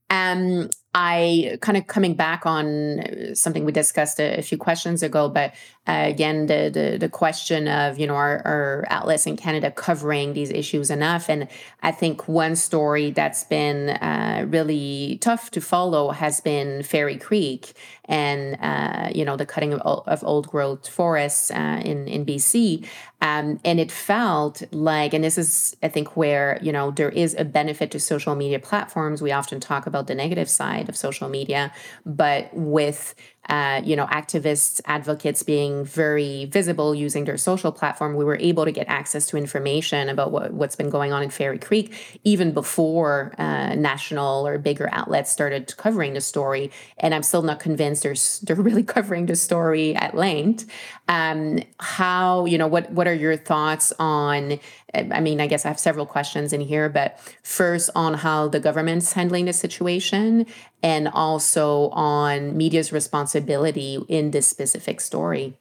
um 0.09 0.69
I 0.95 1.57
kind 1.61 1.77
of 1.77 1.87
coming 1.87 2.13
back 2.13 2.45
on 2.45 3.33
something 3.33 3.65
we 3.65 3.71
discussed 3.71 4.19
a, 4.19 4.37
a 4.37 4.41
few 4.43 4.57
questions 4.57 5.01
ago, 5.01 5.27
but 5.27 5.53
uh, 5.85 6.05
again, 6.07 6.45
the, 6.45 6.69
the, 6.73 6.97
the 6.97 7.09
question 7.09 7.67
of 7.67 7.99
you 7.99 8.07
know 8.07 8.15
our, 8.15 8.85
outlets 8.89 9.27
in 9.27 9.35
Canada 9.35 9.69
covering 9.69 10.31
these 10.31 10.49
issues 10.49 10.89
enough, 10.89 11.29
and 11.29 11.47
I 11.81 11.91
think 11.91 12.27
one 12.27 12.55
story 12.55 13.11
that's 13.11 13.43
been 13.43 13.89
uh, 13.89 14.45
really 14.47 15.17
tough 15.19 15.51
to 15.51 15.61
follow 15.61 16.11
has 16.11 16.39
been 16.39 16.83
Fairy 16.83 17.17
Creek 17.17 17.73
and 18.05 18.57
uh, 18.61 19.09
you 19.13 19.25
know 19.25 19.35
the 19.35 19.45
cutting 19.45 19.73
of, 19.73 20.07
of 20.07 20.23
old 20.23 20.47
growth 20.47 20.87
forests 20.87 21.51
uh, 21.51 21.81
in 21.83 22.07
in 22.07 22.25
BC, 22.25 22.87
um, 23.21 23.59
and 23.65 23.79
it 23.79 23.91
felt 23.91 24.63
like, 24.71 25.13
and 25.13 25.21
this 25.21 25.37
is 25.37 25.75
I 25.83 25.89
think 25.89 26.15
where 26.15 26.59
you 26.61 26.71
know 26.71 26.91
there 26.91 27.09
is 27.09 27.35
a 27.37 27.43
benefit 27.43 27.91
to 27.91 27.99
social 27.99 28.35
media 28.35 28.59
platforms. 28.59 29.21
We 29.21 29.33
often 29.33 29.59
talk 29.59 29.85
about 29.85 30.07
the 30.07 30.15
negative 30.15 30.49
side 30.49 30.87
of 30.87 30.95
social 30.95 31.27
media, 31.27 31.73
but 32.05 32.49
with 32.53 33.15
uh, 33.49 33.81
you 33.83 33.95
know 33.95 34.05
activists, 34.07 34.79
advocates 34.85 35.43
being 35.43 35.83
very 35.83 36.45
visible 36.45 36.95
using 36.95 37.25
their 37.25 37.37
social 37.37 37.71
platform, 37.71 38.15
we 38.15 38.23
were 38.23 38.37
able 38.37 38.65
to 38.65 38.71
get 38.71 38.87
access 38.87 39.27
to 39.27 39.37
information 39.37 40.09
about 40.09 40.31
what, 40.31 40.53
what's 40.53 40.75
been 40.75 40.89
going 40.89 41.11
on 41.11 41.23
in 41.23 41.29
Fairy 41.29 41.59
Creek 41.59 42.19
even 42.23 42.53
before 42.53 43.33
uh, 43.37 43.75
national 43.75 44.47
or 44.47 44.57
bigger 44.57 44.89
outlets 44.91 45.31
started 45.31 45.75
covering 45.77 46.13
the 46.13 46.21
story. 46.21 46.71
And 46.97 47.13
I'm 47.13 47.23
still 47.23 47.41
not 47.41 47.59
convinced 47.59 48.03
they're 48.03 48.15
they're 48.43 48.63
really 48.63 48.83
covering 48.83 49.25
the 49.25 49.35
story 49.35 49.95
at 49.95 50.15
length. 50.15 50.65
Um, 51.07 51.59
how 51.79 52.45
you 52.45 52.57
know 52.57 52.67
what 52.67 52.91
what 52.91 53.07
are 53.07 53.13
your 53.13 53.35
thoughts 53.35 53.91
on 53.99 54.59
I 54.93 55.19
mean, 55.19 55.41
I 55.41 55.47
guess 55.47 55.65
I 55.65 55.69
have 55.69 55.79
several 55.79 56.05
questions 56.05 56.53
in 56.53 56.61
here, 56.61 56.87
but 56.89 57.19
first 57.41 57.89
on 57.95 58.13
how 58.13 58.47
the 58.47 58.59
government's 58.59 59.13
handling 59.13 59.45
the 59.45 59.53
situation 59.53 60.45
and 60.81 61.07
also 61.07 61.89
on 61.89 62.55
media's 62.55 62.91
responsibility 62.91 63.99
in 64.07 64.31
this 64.31 64.47
specific 64.47 65.01
story. 65.01 65.55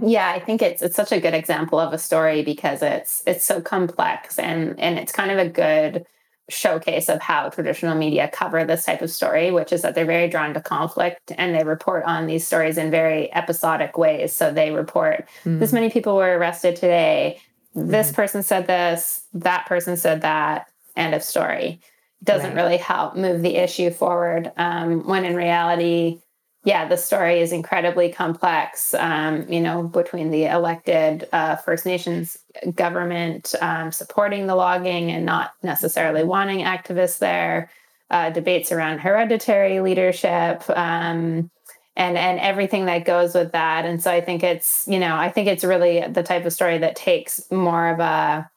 Yeah, 0.00 0.30
I 0.30 0.38
think 0.38 0.62
it's 0.62 0.80
it's 0.80 0.94
such 0.94 1.12
a 1.12 1.20
good 1.20 1.34
example 1.34 1.78
of 1.78 1.92
a 1.92 1.98
story 1.98 2.42
because 2.42 2.82
it's 2.82 3.22
it's 3.26 3.44
so 3.44 3.60
complex 3.60 4.38
and 4.38 4.78
and 4.78 4.98
it's 4.98 5.12
kind 5.12 5.30
of 5.30 5.38
a 5.38 5.48
good 5.48 6.06
showcase 6.48 7.08
of 7.08 7.20
how 7.20 7.50
traditional 7.50 7.94
media 7.94 8.28
cover 8.32 8.64
this 8.64 8.84
type 8.84 9.02
of 9.02 9.10
story, 9.10 9.50
which 9.50 9.72
is 9.72 9.82
that 9.82 9.94
they're 9.94 10.06
very 10.06 10.28
drawn 10.28 10.54
to 10.54 10.60
conflict 10.60 11.32
and 11.36 11.54
they 11.54 11.62
report 11.62 12.04
on 12.04 12.26
these 12.26 12.46
stories 12.46 12.78
in 12.78 12.90
very 12.90 13.32
episodic 13.34 13.98
ways. 13.98 14.32
So 14.32 14.50
they 14.50 14.70
report 14.70 15.28
mm. 15.44 15.58
this 15.58 15.72
many 15.72 15.90
people 15.90 16.16
were 16.16 16.38
arrested 16.38 16.76
today, 16.76 17.40
this 17.74 18.10
mm. 18.10 18.14
person 18.14 18.42
said 18.42 18.66
this, 18.66 19.22
that 19.34 19.66
person 19.66 19.96
said 19.96 20.22
that, 20.22 20.68
end 20.96 21.14
of 21.14 21.22
story. 21.22 21.80
Doesn't 22.24 22.54
right. 22.54 22.62
really 22.62 22.76
help 22.76 23.14
move 23.14 23.42
the 23.42 23.56
issue 23.56 23.90
forward. 23.90 24.50
Um, 24.56 25.06
when 25.06 25.24
in 25.24 25.36
reality, 25.36 26.20
yeah, 26.64 26.88
the 26.88 26.96
story 26.96 27.40
is 27.40 27.52
incredibly 27.52 28.10
complex, 28.10 28.92
um, 28.94 29.46
you 29.48 29.60
know, 29.60 29.84
between 29.84 30.30
the 30.30 30.46
elected 30.46 31.28
uh, 31.32 31.56
First 31.56 31.86
Nations 31.86 32.36
government 32.74 33.54
um, 33.60 33.92
supporting 33.92 34.46
the 34.46 34.56
logging 34.56 35.12
and 35.12 35.24
not 35.24 35.52
necessarily 35.62 36.24
wanting 36.24 36.64
activists 36.64 37.20
there, 37.20 37.70
uh, 38.10 38.30
debates 38.30 38.72
around 38.72 38.98
hereditary 38.98 39.80
leadership, 39.80 40.64
um, 40.70 41.50
and 41.98 42.16
and 42.16 42.38
everything 42.40 42.86
that 42.86 43.04
goes 43.04 43.34
with 43.34 43.52
that. 43.52 43.84
And 43.84 44.02
so 44.02 44.10
I 44.10 44.22
think 44.22 44.42
it's, 44.42 44.86
you 44.88 44.98
know, 44.98 45.16
I 45.16 45.28
think 45.28 45.48
it's 45.48 45.64
really 45.64 46.02
the 46.08 46.22
type 46.22 46.46
of 46.46 46.52
story 46.52 46.78
that 46.78 46.96
takes 46.96 47.50
more 47.50 47.88
of 47.88 48.00
a 48.00 48.48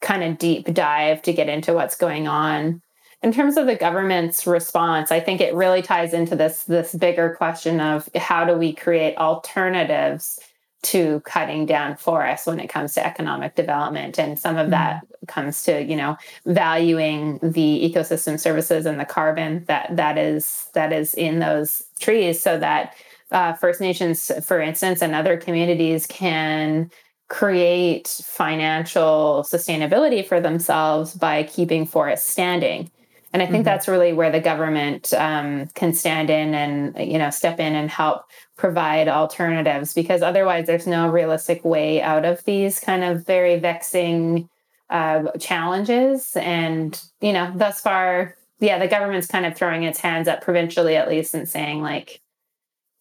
kind 0.00 0.22
of 0.22 0.38
deep 0.38 0.72
dive 0.72 1.20
to 1.22 1.32
get 1.32 1.48
into 1.48 1.74
what's 1.74 1.96
going 1.96 2.28
on 2.28 2.80
in 3.22 3.32
terms 3.32 3.56
of 3.56 3.66
the 3.66 3.74
government's 3.74 4.46
response 4.46 5.10
i 5.10 5.18
think 5.18 5.40
it 5.40 5.54
really 5.54 5.80
ties 5.80 6.12
into 6.12 6.36
this 6.36 6.64
this 6.64 6.94
bigger 6.94 7.34
question 7.36 7.80
of 7.80 8.06
how 8.14 8.44
do 8.44 8.52
we 8.52 8.70
create 8.70 9.16
alternatives 9.16 10.38
to 10.82 11.20
cutting 11.20 11.66
down 11.66 11.96
forests 11.96 12.46
when 12.46 12.60
it 12.60 12.68
comes 12.68 12.94
to 12.94 13.04
economic 13.04 13.54
development 13.54 14.18
and 14.18 14.38
some 14.38 14.56
of 14.56 14.64
mm-hmm. 14.64 14.72
that 14.72 15.06
comes 15.26 15.62
to 15.64 15.82
you 15.82 15.96
know 15.96 16.16
valuing 16.46 17.38
the 17.42 17.92
ecosystem 17.92 18.38
services 18.38 18.86
and 18.86 19.00
the 19.00 19.04
carbon 19.04 19.64
that 19.66 19.88
that 19.96 20.16
is 20.16 20.68
that 20.74 20.92
is 20.92 21.14
in 21.14 21.38
those 21.38 21.87
trees 21.98 22.40
so 22.40 22.58
that 22.58 22.94
uh, 23.30 23.52
first 23.54 23.80
nations 23.80 24.30
for 24.44 24.60
instance 24.60 25.02
and 25.02 25.14
other 25.14 25.36
communities 25.36 26.06
can 26.06 26.90
create 27.28 28.08
financial 28.24 29.44
sustainability 29.46 30.26
for 30.26 30.40
themselves 30.40 31.14
by 31.14 31.42
keeping 31.42 31.84
forests 31.84 32.28
standing 32.28 32.90
and 33.32 33.42
I 33.42 33.46
think 33.46 33.56
mm-hmm. 33.56 33.64
that's 33.64 33.88
really 33.88 34.12
where 34.12 34.30
the 34.30 34.40
government 34.40 35.12
um, 35.12 35.66
can 35.74 35.92
stand 35.92 36.30
in 36.30 36.54
and 36.54 36.96
you 37.10 37.18
know 37.18 37.30
step 37.30 37.60
in 37.60 37.74
and 37.74 37.90
help 37.90 38.24
provide 38.56 39.08
alternatives 39.08 39.92
because 39.92 40.22
otherwise 40.22 40.66
there's 40.66 40.86
no 40.86 41.08
realistic 41.08 41.64
way 41.64 42.00
out 42.00 42.24
of 42.24 42.42
these 42.44 42.80
kind 42.80 43.04
of 43.04 43.26
very 43.26 43.58
vexing 43.58 44.48
uh, 44.90 45.30
challenges. 45.38 46.36
And 46.36 47.00
you 47.20 47.32
know, 47.32 47.52
thus 47.54 47.80
far, 47.80 48.34
yeah, 48.60 48.78
the 48.78 48.88
government's 48.88 49.26
kind 49.26 49.46
of 49.46 49.56
throwing 49.56 49.84
its 49.84 50.00
hands 50.00 50.28
up 50.28 50.40
provincially 50.40 50.96
at 50.96 51.08
least 51.08 51.34
and 51.34 51.48
saying 51.48 51.80
like, 51.80 52.20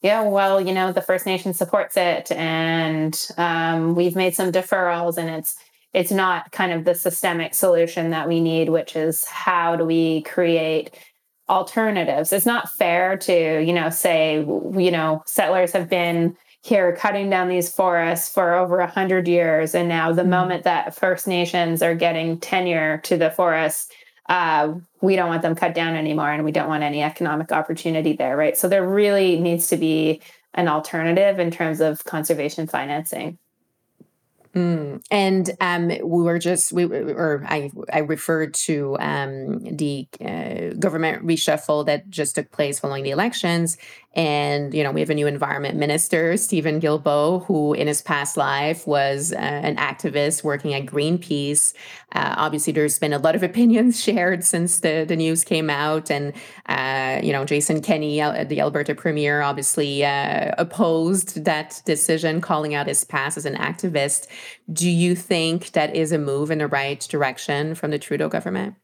yeah, 0.01 0.21
well, 0.21 0.61
you 0.61 0.73
know, 0.73 0.91
the 0.91 1.01
First 1.01 1.25
Nation 1.25 1.53
supports 1.53 1.97
it, 1.97 2.31
and 2.31 3.29
um, 3.37 3.95
we've 3.95 4.15
made 4.15 4.35
some 4.35 4.51
deferrals, 4.51 5.17
and 5.17 5.29
it's 5.29 5.57
it's 5.93 6.11
not 6.11 6.51
kind 6.51 6.71
of 6.71 6.85
the 6.85 6.93
systemic 6.93 7.55
solution 7.55 8.11
that 8.11 8.27
we 8.27 8.39
need, 8.39 8.69
which 8.69 8.95
is 8.95 9.25
how 9.25 9.75
do 9.75 9.85
we 9.85 10.21
create 10.21 10.91
alternatives? 11.49 12.31
It's 12.31 12.45
not 12.45 12.71
fair 12.71 13.17
to, 13.17 13.63
you 13.63 13.73
know, 13.73 13.89
say, 13.89 14.35
you 14.35 14.91
know, 14.91 15.23
settlers 15.25 15.71
have 15.71 15.89
been 15.89 16.37
here 16.61 16.95
cutting 16.95 17.29
down 17.29 17.47
these 17.47 17.73
forests 17.73 18.31
for 18.31 18.53
over 18.53 18.79
a 18.79 18.87
hundred 18.87 19.27
years, 19.27 19.73
and 19.73 19.87
now 19.89 20.11
the 20.11 20.21
mm-hmm. 20.21 20.31
moment 20.31 20.63
that 20.63 20.93
First 20.93 21.27
Nations 21.27 21.81
are 21.81 21.95
getting 21.95 22.39
tenure 22.39 22.99
to 22.99 23.17
the 23.17 23.31
forests, 23.31 23.91
uh, 24.29 24.73
we 25.01 25.15
don't 25.15 25.29
want 25.29 25.41
them 25.41 25.55
cut 25.55 25.73
down 25.73 25.95
anymore, 25.95 26.31
and 26.31 26.43
we 26.43 26.51
don't 26.51 26.67
want 26.67 26.83
any 26.83 27.01
economic 27.01 27.51
opportunity 27.51 28.13
there, 28.13 28.35
right? 28.35 28.57
So 28.57 28.67
there 28.67 28.87
really 28.87 29.39
needs 29.39 29.67
to 29.67 29.77
be 29.77 30.21
an 30.53 30.67
alternative 30.67 31.39
in 31.39 31.51
terms 31.51 31.79
of 31.79 32.03
conservation 32.03 32.67
financing. 32.67 33.37
Mm. 34.57 35.03
And 35.11 35.51
um, 35.61 35.87
we 35.87 36.23
were 36.23 36.39
just 36.39 36.71
we 36.71 36.85
or 36.85 37.43
I 37.47 37.69
I 37.93 37.99
referred 37.99 38.55
to 38.65 38.97
um, 38.99 39.59
the 39.59 40.07
uh, 40.19 40.73
government 40.79 41.25
reshuffle 41.25 41.85
that 41.85 42.09
just 42.09 42.35
took 42.35 42.51
place 42.51 42.79
following 42.79 43.03
the 43.03 43.11
elections, 43.11 43.77
and, 44.17 44.73
you 44.73 44.83
know, 44.83 44.91
we 44.91 44.99
have 44.99 45.11
a 45.11 45.13
new 45.13 45.27
environment 45.27 45.77
minister, 45.77 46.37
Steven 46.37 46.81
Guilbeault, 46.81 47.45
who 47.45 47.75
in 47.75 47.85
his 47.85 48.01
past 48.01 48.35
life 48.35 48.87
was 48.87 49.31
uh, 49.31 49.35
an 49.35 49.75
activist 49.75 50.43
working 50.43 50.73
at 50.73 50.87
Greenpeace. 50.87 51.75
Uh, 52.13 52.33
obviously, 52.35 52.73
there's 52.73 52.97
been 52.97 53.13
a 53.13 53.19
lot 53.19 53.35
of 53.35 53.43
opinions 53.51 54.01
shared 54.01 54.43
since 54.43 54.79
the, 54.79 55.05
the 55.07 55.15
news 55.15 55.43
came 55.43 55.69
out. 55.69 56.09
And, 56.09 56.33
uh, 56.65 57.21
you 57.23 57.31
know, 57.31 57.45
Jason 57.45 57.79
Kenney, 57.79 58.19
uh, 58.19 58.43
the 58.43 58.59
Alberta 58.59 58.95
premier, 58.95 59.41
obviously 59.43 60.03
uh, 60.03 60.51
opposed 60.57 61.45
that 61.45 61.79
decision, 61.85 62.41
calling 62.41 62.73
out 62.73 62.87
his 62.87 63.03
past 63.03 63.37
as 63.37 63.45
an 63.45 63.55
activist. 63.55 64.25
Do 64.73 64.89
you 64.89 65.15
think 65.15 65.73
that 65.73 65.95
is 65.95 66.11
a 66.11 66.17
move 66.17 66.49
in 66.49 66.57
the 66.57 66.67
right 66.67 66.99
direction 67.01 67.75
from 67.75 67.91
the 67.91 67.99
Trudeau 67.99 68.29
government? 68.29 68.77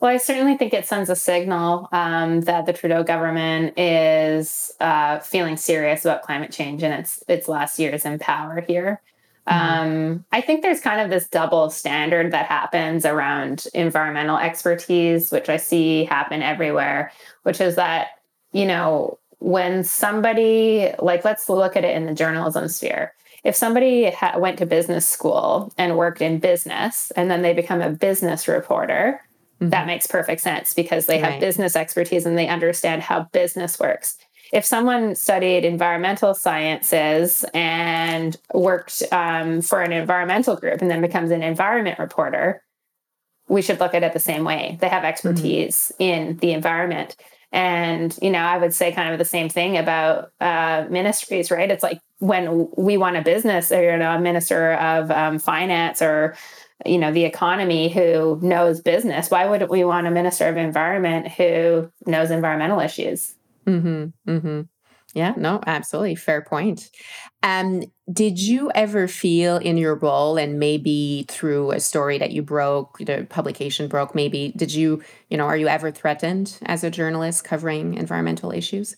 Well, 0.00 0.10
I 0.10 0.16
certainly 0.16 0.56
think 0.56 0.72
it 0.74 0.86
sends 0.86 1.10
a 1.10 1.16
signal 1.16 1.88
um, 1.92 2.42
that 2.42 2.66
the 2.66 2.72
Trudeau 2.72 3.02
government 3.02 3.78
is 3.78 4.72
uh, 4.80 5.18
feeling 5.20 5.56
serious 5.56 6.04
about 6.04 6.22
climate 6.22 6.52
change 6.52 6.82
in 6.82 6.92
its 6.92 7.22
its 7.28 7.48
last 7.48 7.78
years 7.78 8.04
in 8.04 8.18
power 8.18 8.64
here. 8.66 9.00
Mm-hmm. 9.48 9.80
Um, 9.80 10.24
I 10.30 10.40
think 10.40 10.62
there's 10.62 10.80
kind 10.80 11.00
of 11.00 11.10
this 11.10 11.26
double 11.28 11.70
standard 11.70 12.32
that 12.32 12.46
happens 12.46 13.06
around 13.06 13.66
environmental 13.74 14.36
expertise, 14.36 15.30
which 15.30 15.48
I 15.48 15.56
see 15.56 16.04
happen 16.04 16.42
everywhere, 16.42 17.12
which 17.44 17.60
is 17.60 17.76
that, 17.76 18.08
you 18.52 18.66
know, 18.66 19.18
when 19.38 19.84
somebody, 19.84 20.90
like, 20.98 21.24
let's 21.24 21.48
look 21.48 21.76
at 21.76 21.84
it 21.84 21.96
in 21.96 22.06
the 22.06 22.14
journalism 22.14 22.68
sphere. 22.68 23.14
If 23.44 23.54
somebody 23.54 24.10
ha- 24.10 24.36
went 24.36 24.58
to 24.58 24.66
business 24.66 25.08
school 25.08 25.72
and 25.78 25.96
worked 25.96 26.20
in 26.20 26.40
business 26.40 27.10
and 27.12 27.30
then 27.30 27.42
they 27.42 27.54
become 27.54 27.80
a 27.80 27.90
business 27.90 28.48
reporter, 28.48 29.22
Mm-hmm. 29.60 29.70
That 29.70 29.86
makes 29.86 30.06
perfect 30.06 30.40
sense 30.40 30.72
because 30.72 31.06
they 31.06 31.18
have 31.18 31.32
right. 31.32 31.40
business 31.40 31.74
expertise 31.74 32.26
and 32.26 32.38
they 32.38 32.48
understand 32.48 33.02
how 33.02 33.24
business 33.32 33.78
works. 33.78 34.16
If 34.52 34.64
someone 34.64 35.14
studied 35.14 35.64
environmental 35.64 36.34
sciences 36.34 37.44
and 37.52 38.36
worked 38.54 39.02
um, 39.12 39.60
for 39.60 39.82
an 39.82 39.92
environmental 39.92 40.56
group 40.56 40.80
and 40.80 40.90
then 40.90 41.02
becomes 41.02 41.30
an 41.30 41.42
environment 41.42 41.98
reporter, 41.98 42.62
we 43.48 43.60
should 43.60 43.80
look 43.80 43.94
at 43.94 44.02
it 44.02 44.12
the 44.12 44.20
same 44.20 44.44
way. 44.44 44.78
They 44.80 44.88
have 44.88 45.02
mm-hmm. 45.02 45.06
expertise 45.06 45.92
mm-hmm. 45.94 46.02
in 46.02 46.36
the 46.38 46.52
environment. 46.52 47.16
And, 47.50 48.16
you 48.20 48.30
know, 48.30 48.40
I 48.40 48.58
would 48.58 48.74
say 48.74 48.92
kind 48.92 49.12
of 49.12 49.18
the 49.18 49.24
same 49.24 49.48
thing 49.48 49.76
about 49.76 50.32
uh, 50.40 50.84
ministries, 50.90 51.50
right? 51.50 51.70
It's 51.70 51.82
like 51.82 51.98
when 52.18 52.68
we 52.76 52.96
want 52.96 53.16
a 53.16 53.22
business 53.22 53.72
or, 53.72 53.82
you 53.82 53.96
know, 53.96 54.14
a 54.14 54.20
minister 54.20 54.74
of 54.74 55.10
um, 55.10 55.38
finance 55.38 56.02
or 56.02 56.36
you 56.86 56.98
know 56.98 57.12
the 57.12 57.24
economy 57.24 57.88
who 57.88 58.38
knows 58.42 58.80
business. 58.80 59.30
Why 59.30 59.46
wouldn't 59.46 59.70
we 59.70 59.84
want 59.84 60.06
a 60.06 60.10
minister 60.10 60.46
of 60.48 60.56
environment 60.56 61.28
who 61.28 61.90
knows 62.06 62.30
environmental 62.30 62.80
issues? 62.80 63.34
Mm-hmm, 63.66 64.30
mm-hmm. 64.30 64.60
yeah 65.14 65.34
no 65.36 65.60
absolutely. 65.66 66.14
Fair 66.14 66.42
point. 66.42 66.90
Um, 67.42 67.82
did 68.12 68.40
you 68.40 68.70
ever 68.74 69.06
feel 69.06 69.58
in 69.58 69.76
your 69.76 69.94
role 69.94 70.38
and 70.38 70.58
maybe 70.58 71.26
through 71.28 71.72
a 71.72 71.80
story 71.80 72.18
that 72.18 72.32
you 72.32 72.42
broke 72.42 72.98
the 72.98 73.26
publication 73.28 73.88
broke 73.88 74.14
maybe 74.14 74.52
did 74.56 74.72
you 74.72 75.02
you 75.28 75.36
know 75.36 75.44
are 75.44 75.56
you 75.56 75.68
ever 75.68 75.90
threatened 75.90 76.58
as 76.62 76.82
a 76.82 76.90
journalist 76.90 77.44
covering 77.44 77.94
environmental 77.94 78.50
issues 78.50 78.96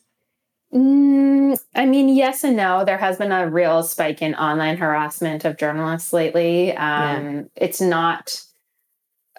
Mm, 0.73 1.59
I 1.75 1.87
mean, 1.87 2.09
yes 2.09 2.45
and 2.45 2.57
no. 2.57 2.85
There 2.85 2.99
has 2.99 3.19
been 3.19 3.33
a 3.33 3.49
real 3.49 3.83
spike 3.83 4.23
in 4.23 4.35
online 4.35 4.77
harassment 4.77 5.45
of 5.45 5.57
journalists 5.57 6.13
lately. 6.13 6.77
Um, 6.77 7.37
yeah. 7.37 7.43
It's 7.57 7.81
not 7.81 8.41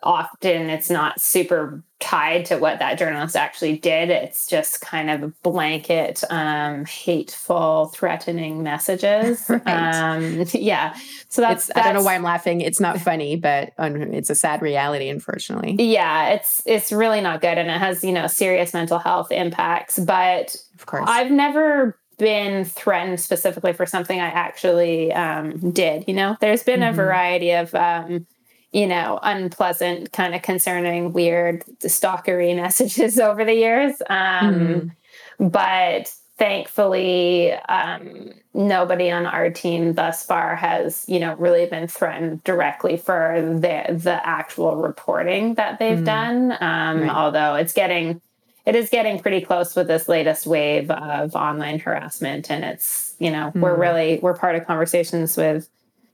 often, 0.04 0.70
it's 0.70 0.90
not 0.90 1.22
super 1.22 1.84
tied 2.02 2.46
to 2.48 2.58
what 2.58 2.80
that 2.80 2.98
journalist 2.98 3.36
actually 3.36 3.78
did. 3.78 4.10
It's 4.10 4.48
just 4.48 4.82
kind 4.82 5.10
of 5.10 5.42
blanket, 5.44 6.24
um, 6.30 6.86
hateful, 6.86 7.86
threatening 7.94 8.64
messages. 8.64 9.46
right. 9.50 9.68
um, 9.68 10.46
yeah. 10.52 10.96
So 11.30 11.42
that's, 11.42 11.68
that's, 11.68 11.80
I 11.80 11.84
don't 11.84 11.94
know 11.94 12.04
why 12.04 12.16
I'm 12.16 12.24
laughing. 12.24 12.62
It's 12.62 12.80
not 12.80 13.00
funny, 13.00 13.36
but 13.38 13.74
it's 13.78 14.30
a 14.30 14.36
sad 14.36 14.62
reality, 14.62 15.08
unfortunately. 15.08 15.76
Yeah, 15.80 16.30
it's 16.30 16.62
it's 16.66 16.92
really 16.92 17.22
not 17.22 17.40
good, 17.40 17.58
and 17.58 17.70
it 17.70 17.80
has 17.80 18.04
you 18.04 18.12
know 18.12 18.28
serious 18.28 18.74
mental 18.74 19.00
health 19.00 19.32
impacts. 19.32 19.98
But 19.98 20.56
of 20.76 20.86
course, 20.86 21.06
I've 21.08 21.32
never 21.32 21.98
been 22.18 22.66
threatened 22.66 23.20
specifically 23.20 23.74
for 23.74 23.86
something 23.86 24.20
I 24.20 24.28
actually 24.28 25.12
um, 25.12 25.72
did. 25.72 26.06
You 26.08 26.14
know, 26.14 26.38
there's 26.40 26.64
been 26.64 26.82
mm-hmm. 26.82 26.94
a 26.94 27.04
variety 27.04 27.52
of, 27.52 27.74
um, 27.74 28.28
you 28.72 28.88
know, 28.88 29.20
unpleasant, 29.22 30.12
kind 30.14 30.34
of 30.34 30.42
concerning, 30.42 31.14
weird 31.14 31.64
stalkery 31.80 32.56
messages 32.62 33.20
over 33.20 33.44
the 33.44 33.54
years. 33.54 34.02
Um, 34.10 34.94
mm-hmm. 35.40 35.48
But 35.48 36.14
thankfully, 36.38 37.54
um, 37.54 38.32
nobody 38.54 39.12
on 39.12 39.26
our 39.26 39.50
team 39.50 39.94
thus 39.94 40.26
far 40.26 40.56
has, 40.56 41.06
you 41.08 41.20
know, 41.20 41.36
really 41.36 41.66
been 41.66 41.88
threatened 41.88 42.44
directly 42.44 42.98
for 42.98 43.42
the 43.42 43.94
the 43.94 44.20
actual 44.26 44.78
reporting 44.78 45.56
that 45.56 45.80
they've 45.80 46.00
mm. 46.00 46.06
done. 46.06 46.52
Um, 46.60 47.02
right. 47.02 47.10
Although 47.10 47.56
it's 47.56 47.74
getting, 47.74 48.22
it 48.66 48.76
is 48.76 48.90
getting 48.90 49.20
pretty 49.20 49.42
close 49.42 49.76
with 49.76 49.88
this 49.88 50.08
latest 50.08 50.48
wave 50.48 50.90
of 50.92 51.36
online 51.36 51.80
harassment, 51.80 52.50
and 52.50 52.64
it's, 52.64 53.16
you 53.20 53.32
know, 53.32 53.52
mm. 53.54 53.62
we're 53.62 53.76
really 53.76 54.20
we're 54.22 54.38
part 54.38 54.56
of 54.56 54.66
conversations 54.66 55.36
with 55.36 55.68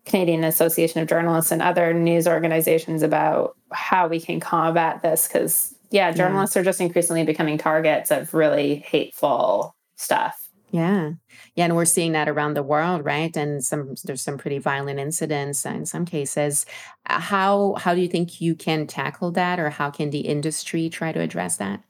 Canadian 0.08 0.44
Association 0.44 1.02
of 1.02 1.08
Journalists 1.08 1.52
and 1.52 1.62
other 1.62 1.94
news 1.94 2.28
organizations 2.28 3.04
about 3.04 3.56
how 3.72 4.08
we 4.08 4.20
can 4.20 4.40
combat 4.40 5.02
this 5.02 5.28
because 5.28 5.76
yeah, 5.92 6.12
journalists 6.12 6.56
yeah. 6.56 6.62
are 6.62 6.66
just 6.66 6.82
increasingly 6.82 7.24
becoming 7.24 7.58
targets 7.58 8.10
of 8.12 8.34
really 8.34 8.76
hateful 8.76 9.76
stuff. 9.96 10.50
Yeah. 10.72 11.12
Yeah. 11.56 11.66
And 11.66 11.76
we're 11.76 11.86
seeing 11.86 12.12
that 12.12 12.28
around 12.28 12.54
the 12.54 12.64
world, 12.64 13.06
right? 13.06 13.36
And 13.38 13.64
some 13.64 13.96
there's 14.04 14.22
some 14.22 14.38
pretty 14.38 14.58
violent 14.58 15.00
incidents 15.00 15.66
in 15.66 15.86
some 15.86 16.06
cases. 16.06 16.66
Uh, 17.06 17.20
how 17.20 17.76
how 17.76 17.96
do 17.96 18.02
you 18.02 18.08
think 18.08 18.42
you 18.42 18.54
can 18.56 18.86
tackle 18.86 19.32
that 19.32 19.60
or 19.60 19.70
how 19.70 19.90
can 19.90 20.10
the 20.10 20.22
industry 20.22 20.90
try 20.90 21.12
to 21.12 21.20
address 21.20 21.58
that? 21.58 21.84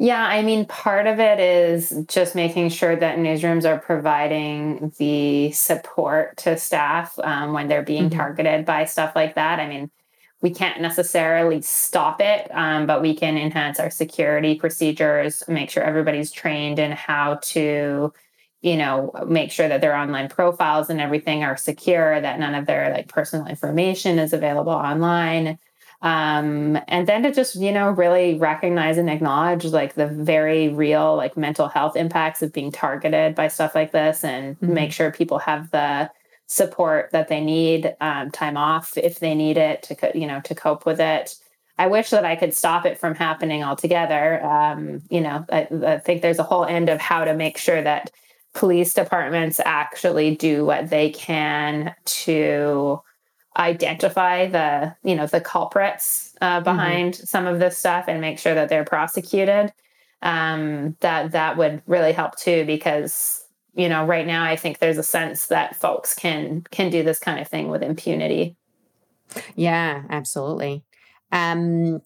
Yeah, 0.00 0.24
I 0.24 0.42
mean, 0.42 0.64
part 0.66 1.08
of 1.08 1.18
it 1.18 1.40
is 1.40 2.04
just 2.06 2.36
making 2.36 2.68
sure 2.68 2.94
that 2.94 3.18
newsrooms 3.18 3.64
are 3.64 3.80
providing 3.80 4.92
the 4.98 5.50
support 5.50 6.36
to 6.38 6.56
staff 6.56 7.18
um, 7.18 7.52
when 7.52 7.66
they're 7.66 7.82
being 7.82 8.08
mm-hmm. 8.08 8.16
targeted 8.16 8.64
by 8.64 8.84
stuff 8.84 9.16
like 9.16 9.34
that. 9.34 9.58
I 9.58 9.66
mean, 9.66 9.90
we 10.40 10.50
can't 10.50 10.80
necessarily 10.80 11.62
stop 11.62 12.20
it, 12.20 12.48
um, 12.54 12.86
but 12.86 13.02
we 13.02 13.12
can 13.12 13.36
enhance 13.36 13.80
our 13.80 13.90
security 13.90 14.54
procedures, 14.54 15.42
make 15.48 15.68
sure 15.68 15.82
everybody's 15.82 16.30
trained 16.30 16.78
in 16.78 16.92
how 16.92 17.40
to, 17.42 18.12
you 18.62 18.76
know, 18.76 19.10
make 19.26 19.50
sure 19.50 19.66
that 19.68 19.80
their 19.80 19.96
online 19.96 20.28
profiles 20.28 20.90
and 20.90 21.00
everything 21.00 21.42
are 21.42 21.56
secure, 21.56 22.20
that 22.20 22.38
none 22.38 22.54
of 22.54 22.66
their 22.66 22.92
like 22.92 23.08
personal 23.08 23.48
information 23.48 24.20
is 24.20 24.32
available 24.32 24.70
online. 24.70 25.58
Um, 26.00 26.78
and 26.86 27.08
then 27.08 27.24
to 27.24 27.32
just, 27.32 27.56
you 27.56 27.72
know, 27.72 27.90
really 27.90 28.38
recognize 28.38 28.98
and 28.98 29.10
acknowledge 29.10 29.64
like 29.64 29.94
the 29.94 30.06
very 30.06 30.68
real 30.68 31.16
like 31.16 31.36
mental 31.36 31.66
health 31.66 31.96
impacts 31.96 32.40
of 32.40 32.52
being 32.52 32.70
targeted 32.70 33.34
by 33.34 33.48
stuff 33.48 33.74
like 33.74 33.90
this 33.90 34.22
and 34.22 34.56
mm-hmm. 34.60 34.74
make 34.74 34.92
sure 34.92 35.10
people 35.10 35.38
have 35.38 35.70
the 35.72 36.08
support 36.46 37.10
that 37.12 37.28
they 37.28 37.40
need, 37.40 37.96
um, 38.00 38.30
time 38.30 38.56
off 38.56 38.96
if 38.96 39.18
they 39.18 39.34
need 39.34 39.56
it 39.56 39.82
to, 39.82 40.12
you 40.14 40.26
know, 40.26 40.40
to 40.42 40.54
cope 40.54 40.86
with 40.86 41.00
it. 41.00 41.34
I 41.78 41.86
wish 41.86 42.10
that 42.10 42.24
I 42.24 42.36
could 42.36 42.54
stop 42.54 42.86
it 42.86 42.98
from 42.98 43.14
happening 43.14 43.62
altogether. 43.62 44.44
Um, 44.44 45.02
you 45.10 45.20
know, 45.20 45.44
I, 45.50 45.68
I 45.84 45.98
think 45.98 46.22
there's 46.22 46.38
a 46.38 46.44
whole 46.44 46.64
end 46.64 46.88
of 46.88 47.00
how 47.00 47.24
to 47.24 47.34
make 47.34 47.58
sure 47.58 47.82
that 47.82 48.10
police 48.54 48.94
departments 48.94 49.60
actually 49.64 50.34
do 50.34 50.64
what 50.64 50.90
they 50.90 51.10
can 51.10 51.94
to 52.04 53.00
identify 53.58 54.46
the 54.46 54.94
you 55.02 55.14
know 55.14 55.26
the 55.26 55.40
culprits 55.40 56.34
uh, 56.40 56.56
mm-hmm. 56.56 56.64
behind 56.64 57.14
mm-hmm. 57.14 57.24
some 57.24 57.46
of 57.46 57.58
this 57.58 57.76
stuff 57.76 58.04
and 58.08 58.20
make 58.20 58.38
sure 58.38 58.54
that 58.54 58.68
they're 58.68 58.84
prosecuted 58.84 59.72
um, 60.22 60.96
that 61.00 61.32
that 61.32 61.56
would 61.56 61.82
really 61.86 62.12
help 62.12 62.36
too 62.36 62.64
because 62.64 63.44
you 63.74 63.88
know 63.88 64.04
right 64.04 64.26
now 64.26 64.44
i 64.44 64.56
think 64.56 64.78
there's 64.78 64.98
a 64.98 65.02
sense 65.02 65.46
that 65.46 65.76
folks 65.76 66.14
can 66.14 66.62
can 66.70 66.90
do 66.90 67.02
this 67.02 67.18
kind 67.18 67.38
of 67.38 67.48
thing 67.48 67.68
with 67.68 67.82
impunity 67.82 68.56
yeah 69.56 70.02
absolutely 70.10 70.82
um 71.32 72.00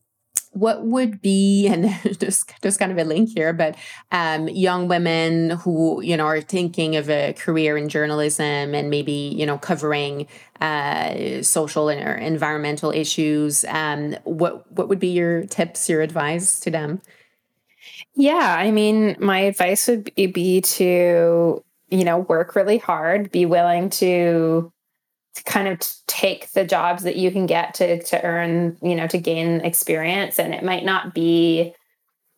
what 0.53 0.85
would 0.85 1.21
be 1.21 1.67
and 1.73 1.91
just 2.19 2.53
just 2.63 2.79
kind 2.79 2.93
of 2.93 2.99
a 2.99 3.05
link 3.05 3.31
here 3.31 3.53
but 3.53 3.77
um, 4.11 4.49
young 4.49 4.89
women 4.89 5.51
who 5.51 6.01
you 6.03 6.17
know 6.17 6.27
are 6.27 6.41
thinking 6.41 6.97
of 6.97 7.11
a 7.11 7.33
career 7.35 7.77
in 7.77 7.89
journalism 7.89 8.75
and 8.75 8.91
maybe 8.91 9.13
you 9.13 9.45
know 9.45 9.59
covering 9.59 10.27
uh, 10.61 11.43
social 11.43 11.89
and 11.89 12.07
or 12.07 12.15
environmental 12.15 12.91
issues 12.91 13.65
um, 13.67 14.15
what 14.25 14.71
what 14.73 14.89
would 14.89 15.01
be 15.01 15.09
your 15.09 15.45
tips 15.45 15.89
your 15.89 16.03
advice 16.03 16.61
to 16.61 16.71
them? 16.71 17.01
Yeah, 18.15 18.57
I 18.59 18.71
mean, 18.71 19.17
my 19.19 19.41
advice 19.41 19.89
would 19.89 20.15
be 20.15 20.61
to, 20.61 21.65
you 21.91 22.05
know, 22.05 22.19
work 22.19 22.55
really 22.55 22.79
hard, 22.79 23.31
be 23.31 23.47
willing 23.47 23.91
to, 23.91 24.73
to 25.35 25.45
kind 25.45 25.69
of 25.69 25.81
take 26.07 26.51
the 26.53 26.65
jobs 26.65 27.03
that 27.05 27.17
you 27.17 27.31
can 27.31 27.47
get 27.47 27.75
to 27.75 28.03
to 28.03 28.23
earn, 28.23 28.77
you 28.83 28.95
know, 28.95 29.07
to 29.07 29.19
gain 29.19 29.61
experience 29.63 30.39
and 30.39 30.55
it 30.55 30.63
might 30.63 30.85
not 30.85 31.15
be 31.15 31.75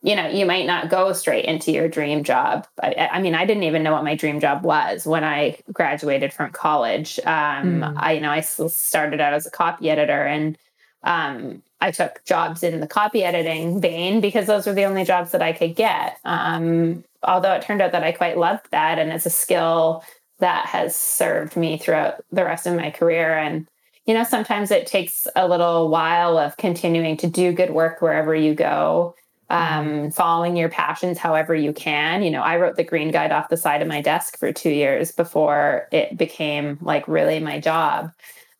you 0.04 0.14
know, 0.14 0.28
you 0.28 0.44
might 0.44 0.66
not 0.66 0.90
go 0.90 1.14
straight 1.14 1.46
into 1.46 1.72
your 1.72 1.88
dream 1.88 2.24
job. 2.24 2.66
I, 2.82 3.08
I, 3.10 3.22
mean, 3.22 3.34
I 3.34 3.46
didn't 3.46 3.62
even 3.62 3.82
know 3.82 3.92
what 3.92 4.04
my 4.04 4.14
dream 4.14 4.38
job 4.38 4.62
was 4.62 5.06
when 5.06 5.24
I 5.24 5.56
graduated 5.72 6.30
from 6.30 6.50
college. 6.50 7.18
Um, 7.20 7.80
mm. 7.80 7.94
I, 7.96 8.12
you 8.12 8.20
know, 8.20 8.30
I 8.30 8.42
started 8.42 9.22
out 9.22 9.32
as 9.32 9.46
a 9.46 9.50
copy 9.50 9.88
editor, 9.88 10.26
and 10.26 10.58
um, 11.04 11.62
I 11.80 11.90
took 11.90 12.22
jobs 12.26 12.62
in 12.62 12.80
the 12.80 12.86
copy 12.86 13.24
editing 13.24 13.80
vein 13.80 14.20
because 14.20 14.46
those 14.46 14.66
were 14.66 14.74
the 14.74 14.84
only 14.84 15.04
jobs 15.04 15.30
that 15.30 15.40
I 15.40 15.54
could 15.54 15.74
get. 15.74 16.18
Um, 16.26 17.02
although 17.22 17.54
it 17.54 17.62
turned 17.62 17.80
out 17.80 17.92
that 17.92 18.04
I 18.04 18.12
quite 18.12 18.36
loved 18.36 18.70
that, 18.72 18.98
and 18.98 19.10
it's 19.10 19.24
a 19.24 19.30
skill 19.30 20.04
that 20.38 20.66
has 20.66 20.94
served 20.96 21.56
me 21.56 21.78
throughout 21.78 22.24
the 22.32 22.44
rest 22.44 22.66
of 22.66 22.74
my 22.74 22.90
career. 22.90 23.36
And 23.36 23.66
you 24.06 24.12
know, 24.12 24.24
sometimes 24.24 24.70
it 24.70 24.86
takes 24.86 25.26
a 25.34 25.48
little 25.48 25.88
while 25.88 26.36
of 26.36 26.56
continuing 26.56 27.16
to 27.18 27.26
do 27.26 27.52
good 27.52 27.70
work 27.70 28.02
wherever 28.02 28.34
you 28.34 28.54
go, 28.54 29.14
um, 29.48 29.86
mm-hmm. 29.86 30.08
following 30.10 30.56
your 30.56 30.68
passions 30.68 31.16
however 31.16 31.54
you 31.54 31.72
can. 31.72 32.22
You 32.22 32.30
know, 32.30 32.42
I 32.42 32.58
wrote 32.58 32.76
the 32.76 32.84
green 32.84 33.10
guide 33.10 33.32
off 33.32 33.48
the 33.48 33.56
side 33.56 33.80
of 33.80 33.88
my 33.88 34.02
desk 34.02 34.38
for 34.38 34.52
two 34.52 34.70
years 34.70 35.10
before 35.10 35.88
it 35.90 36.18
became 36.18 36.78
like 36.82 37.08
really 37.08 37.40
my 37.40 37.58
job. 37.60 38.10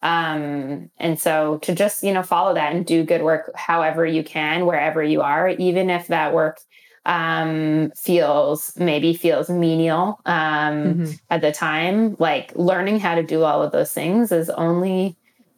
Um, 0.00 0.90
and 0.98 1.18
so 1.18 1.58
to 1.58 1.74
just, 1.74 2.02
you 2.02 2.12
know, 2.12 2.22
follow 2.22 2.54
that 2.54 2.74
and 2.74 2.84
do 2.84 3.04
good 3.04 3.22
work 3.22 3.50
however 3.54 4.04
you 4.04 4.22
can, 4.22 4.66
wherever 4.66 5.02
you 5.02 5.22
are, 5.22 5.48
even 5.48 5.88
if 5.90 6.06
that 6.08 6.34
work 6.34 6.58
um, 7.06 7.90
feels 7.96 8.74
maybe 8.76 9.14
feels 9.14 9.50
menial 9.50 10.20
um, 10.26 10.34
mm-hmm. 10.34 11.12
at 11.30 11.40
the 11.40 11.52
time, 11.52 12.16
like 12.18 12.52
learning 12.56 13.00
how 13.00 13.14
to 13.14 13.22
do 13.22 13.44
all 13.44 13.62
of 13.62 13.72
those 13.72 13.92
things 13.92 14.32
is 14.32 14.50
only 14.50 15.16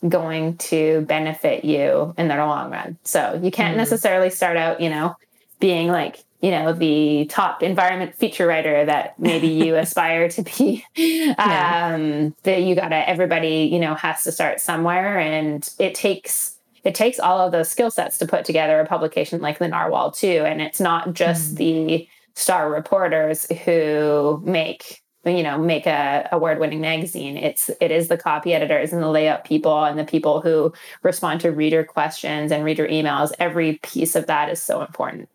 going 0.09 0.57
to 0.59 1.03
benefit 1.03 1.65
you 1.65 2.15
in 2.19 2.29
the 2.29 2.37
long 2.37 2.71
run. 2.71 2.99
So 3.05 3.41
you 3.43 3.51
can't 3.51 3.71
mm-hmm. 3.71 3.79
necessarily 3.79 4.31
start 4.31 4.57
out, 4.57 4.81
you 4.81 4.91
know, 4.91 5.17
being 5.61 5.89
like 5.89 6.23
you 6.43 6.51
know 6.51 6.73
the 6.73 7.27
top 7.31 7.63
environment 7.63 8.15
feature 8.15 8.47
writer 8.47 8.85
that 8.85 9.19
maybe 9.19 9.49
you 9.49 9.75
aspire 9.85 10.29
to 10.29 10.43
be 10.43 10.85
yeah. 10.95 11.95
um 11.95 12.35
that 12.43 12.63
you 12.63 12.75
gotta 12.75 13.09
everybody 13.09 13.69
you 13.73 13.79
know 13.79 13.95
has 13.95 14.23
to 14.25 14.33
start 14.33 14.61
somewhere 14.61 15.19
and 15.19 15.71
it 15.79 15.95
takes 15.95 16.56
it 16.87 16.94
takes 16.94 17.18
all 17.18 17.40
of 17.40 17.51
those 17.51 17.68
skill 17.68 17.90
sets 17.90 18.16
to 18.18 18.27
put 18.27 18.44
together 18.44 18.79
a 18.79 18.87
publication 18.87 19.40
like 19.40 19.59
the 19.59 19.66
narwhal 19.68 20.12
too 20.12 20.44
and 20.46 20.62
it's 20.62 20.81
not 20.81 21.12
just 21.12 21.55
mm. 21.55 21.59
the 21.59 22.09
star 22.35 22.70
reporters 22.70 23.46
who 23.64 24.40
make 24.44 25.03
you 25.25 25.42
know 25.42 25.59
make 25.59 25.87
a 25.87 26.29
award 26.31 26.61
winning 26.61 26.81
magazine 26.81 27.37
it's 27.37 27.70
it 27.81 27.90
is 27.90 28.07
the 28.07 28.16
copy 28.16 28.55
editors 28.55 28.92
and 28.92 29.03
the 29.03 29.09
layout 29.09 29.44
people 29.44 29.85
and 29.85 29.99
the 29.99 30.05
people 30.05 30.40
who 30.40 30.72
respond 31.03 31.40
to 31.40 31.51
reader 31.51 31.83
questions 31.83 32.53
and 32.53 32.64
reader 32.64 32.87
emails 32.87 33.33
every 33.40 33.81
piece 33.83 34.14
of 34.14 34.27
that 34.27 34.49
is 34.49 34.62
so 34.62 34.81
important 34.81 35.29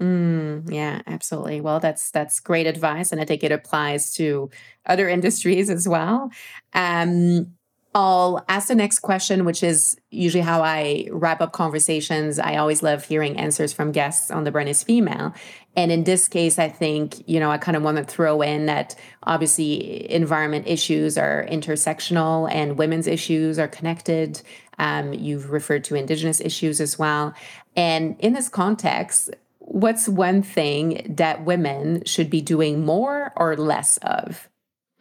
Mm, 0.00 0.72
yeah, 0.72 1.02
absolutely. 1.06 1.60
Well, 1.60 1.78
that's 1.78 2.10
that's 2.10 2.40
great 2.40 2.66
advice, 2.66 3.12
and 3.12 3.20
I 3.20 3.26
think 3.26 3.44
it 3.44 3.52
applies 3.52 4.14
to 4.14 4.48
other 4.86 5.08
industries 5.16 5.68
as 5.68 5.86
well. 5.86 6.30
Um, 6.72 7.52
I'll 7.92 8.44
ask 8.48 8.68
the 8.68 8.76
next 8.76 9.00
question, 9.00 9.44
which 9.44 9.64
is 9.64 9.96
usually 10.10 10.42
how 10.42 10.62
I 10.62 11.08
wrap 11.10 11.40
up 11.40 11.52
conversations. 11.52 12.38
I 12.38 12.56
always 12.56 12.84
love 12.84 13.04
hearing 13.04 13.36
answers 13.36 13.72
from 13.72 13.90
guests 13.90 14.30
on 14.30 14.44
the 14.44 14.52
Brand 14.52 14.68
is 14.68 14.84
Female. 14.84 15.34
And 15.74 15.90
in 15.90 16.04
this 16.04 16.28
case, 16.28 16.58
I 16.58 16.68
think, 16.68 17.28
you 17.28 17.40
know, 17.40 17.50
I 17.50 17.58
kind 17.58 17.76
of 17.76 17.82
want 17.82 17.96
to 17.96 18.04
throw 18.04 18.42
in 18.42 18.66
that 18.66 18.94
obviously 19.24 20.08
environment 20.10 20.68
issues 20.68 21.18
are 21.18 21.46
intersectional 21.50 22.50
and 22.52 22.78
women's 22.78 23.08
issues 23.08 23.58
are 23.58 23.68
connected. 23.68 24.40
Um, 24.78 25.12
you've 25.12 25.50
referred 25.50 25.82
to 25.84 25.96
Indigenous 25.96 26.40
issues 26.40 26.80
as 26.80 26.96
well. 26.96 27.34
And 27.74 28.16
in 28.20 28.34
this 28.34 28.48
context, 28.48 29.30
what's 29.58 30.08
one 30.08 30.42
thing 30.42 31.14
that 31.16 31.44
women 31.44 32.04
should 32.04 32.30
be 32.30 32.40
doing 32.40 32.84
more 32.84 33.32
or 33.36 33.56
less 33.56 33.96
of? 33.98 34.48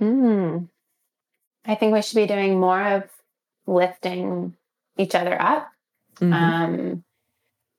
Mm. 0.02 0.70
I 1.70 1.76
think 1.76 1.94
we 1.94 2.02
should 2.02 2.16
be 2.16 2.26
doing 2.26 2.60
more 2.60 2.82
of 2.82 3.04
lifting 3.68 4.56
each 4.98 5.14
other 5.14 5.40
up 5.40 5.70
mm-hmm. 6.20 6.34
um, 6.34 7.04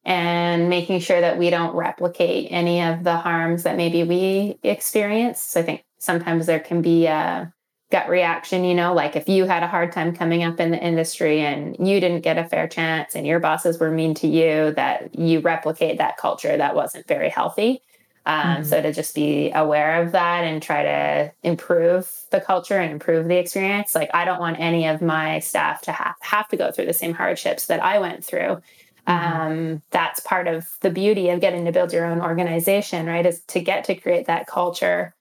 and 0.04 0.70
making 0.70 1.00
sure 1.00 1.20
that 1.20 1.38
we 1.38 1.50
don't 1.50 1.74
replicate 1.74 2.52
any 2.52 2.82
of 2.82 3.02
the 3.02 3.16
harms 3.16 3.64
that 3.64 3.76
maybe 3.76 4.04
we 4.04 4.60
experience. 4.62 5.40
So 5.40 5.58
I 5.58 5.62
think 5.64 5.84
sometimes 5.98 6.46
there 6.46 6.60
can 6.60 6.82
be 6.82 7.06
a 7.06 7.52
gut 7.90 8.08
reaction, 8.08 8.62
you 8.62 8.74
know, 8.74 8.94
like 8.94 9.16
if 9.16 9.28
you 9.28 9.46
had 9.46 9.64
a 9.64 9.66
hard 9.66 9.90
time 9.90 10.14
coming 10.14 10.44
up 10.44 10.60
in 10.60 10.70
the 10.70 10.78
industry 10.78 11.40
and 11.40 11.76
you 11.84 11.98
didn't 11.98 12.20
get 12.20 12.38
a 12.38 12.48
fair 12.48 12.68
chance 12.68 13.16
and 13.16 13.26
your 13.26 13.40
bosses 13.40 13.80
were 13.80 13.90
mean 13.90 14.14
to 14.14 14.28
you, 14.28 14.72
that 14.76 15.18
you 15.18 15.40
replicate 15.40 15.98
that 15.98 16.16
culture 16.16 16.56
that 16.56 16.76
wasn't 16.76 17.08
very 17.08 17.28
healthy. 17.28 17.82
Um, 18.30 18.56
mm-hmm. 18.56 18.64
So 18.64 18.82
to 18.82 18.92
just 18.92 19.14
be 19.14 19.50
aware 19.52 20.02
of 20.02 20.12
that 20.12 20.44
and 20.44 20.62
try 20.62 20.82
to 20.82 21.32
improve 21.42 22.10
the 22.30 22.40
culture 22.40 22.78
and 22.78 22.92
improve 22.92 23.26
the 23.26 23.38
experience. 23.38 23.94
Like 23.94 24.10
I 24.14 24.24
don't 24.24 24.40
want 24.40 24.60
any 24.60 24.86
of 24.86 25.02
my 25.02 25.40
staff 25.40 25.80
to 25.82 25.92
have, 25.92 26.16
have 26.20 26.48
to 26.48 26.56
go 26.56 26.70
through 26.70 26.86
the 26.86 26.92
same 26.92 27.14
hardships 27.14 27.66
that 27.66 27.82
I 27.82 27.98
went 27.98 28.24
through. 28.24 28.60
Mm-hmm. 29.08 29.40
Um, 29.40 29.82
that's 29.90 30.20
part 30.20 30.46
of 30.46 30.68
the 30.80 30.90
beauty 30.90 31.30
of 31.30 31.40
getting 31.40 31.64
to 31.64 31.72
build 31.72 31.92
your 31.92 32.04
own 32.04 32.20
organization, 32.20 33.06
right? 33.06 33.26
Is 33.26 33.40
to 33.48 33.60
get 33.60 33.84
to 33.84 33.94
create 33.94 34.26
that 34.26 34.46
culture 34.46 35.14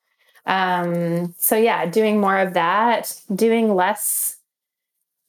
um, 0.45 1.35
so 1.37 1.55
yeah, 1.55 1.85
doing 1.85 2.19
more 2.19 2.37
of 2.37 2.55
that, 2.55 3.15
doing 3.33 3.73
less 3.73 4.39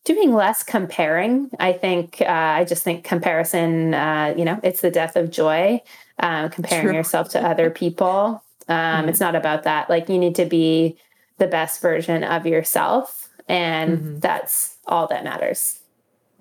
doing 0.05 0.33
less 0.33 0.63
comparing 0.63 1.51
i 1.59 1.75
think 1.75 2.23
uh, 2.23 2.27
i 2.27 2.65
just 2.65 2.83
think 2.83 3.05
comparison 3.05 3.93
uh, 3.93 4.33
you 4.37 4.47
know 4.47 4.59
it's 4.63 4.81
the 4.81 4.91
death 4.91 5.15
of 5.15 5.31
joy 5.31 5.79
uh, 6.21 6.49
comparing 6.49 6.87
True. 6.87 6.95
yourself 6.95 7.29
to 7.31 7.41
other 7.41 7.71
people 7.71 8.43
um, 8.69 9.07
mm 9.07 9.09
it's 9.09 9.19
not 9.19 9.35
about 9.35 9.65
that 9.65 9.91
like 9.91 10.09
you 10.09 10.19
need 10.19 10.37
to 10.37 10.45
be 10.45 10.97
the 11.39 11.47
best 11.47 11.83
version 11.83 12.23
of 12.23 12.47
yourself 12.47 13.29
and 13.49 13.99
mm-hmm. 13.99 14.19
that's 14.21 14.77
all 14.87 15.09
that 15.09 15.25
matters 15.25 15.80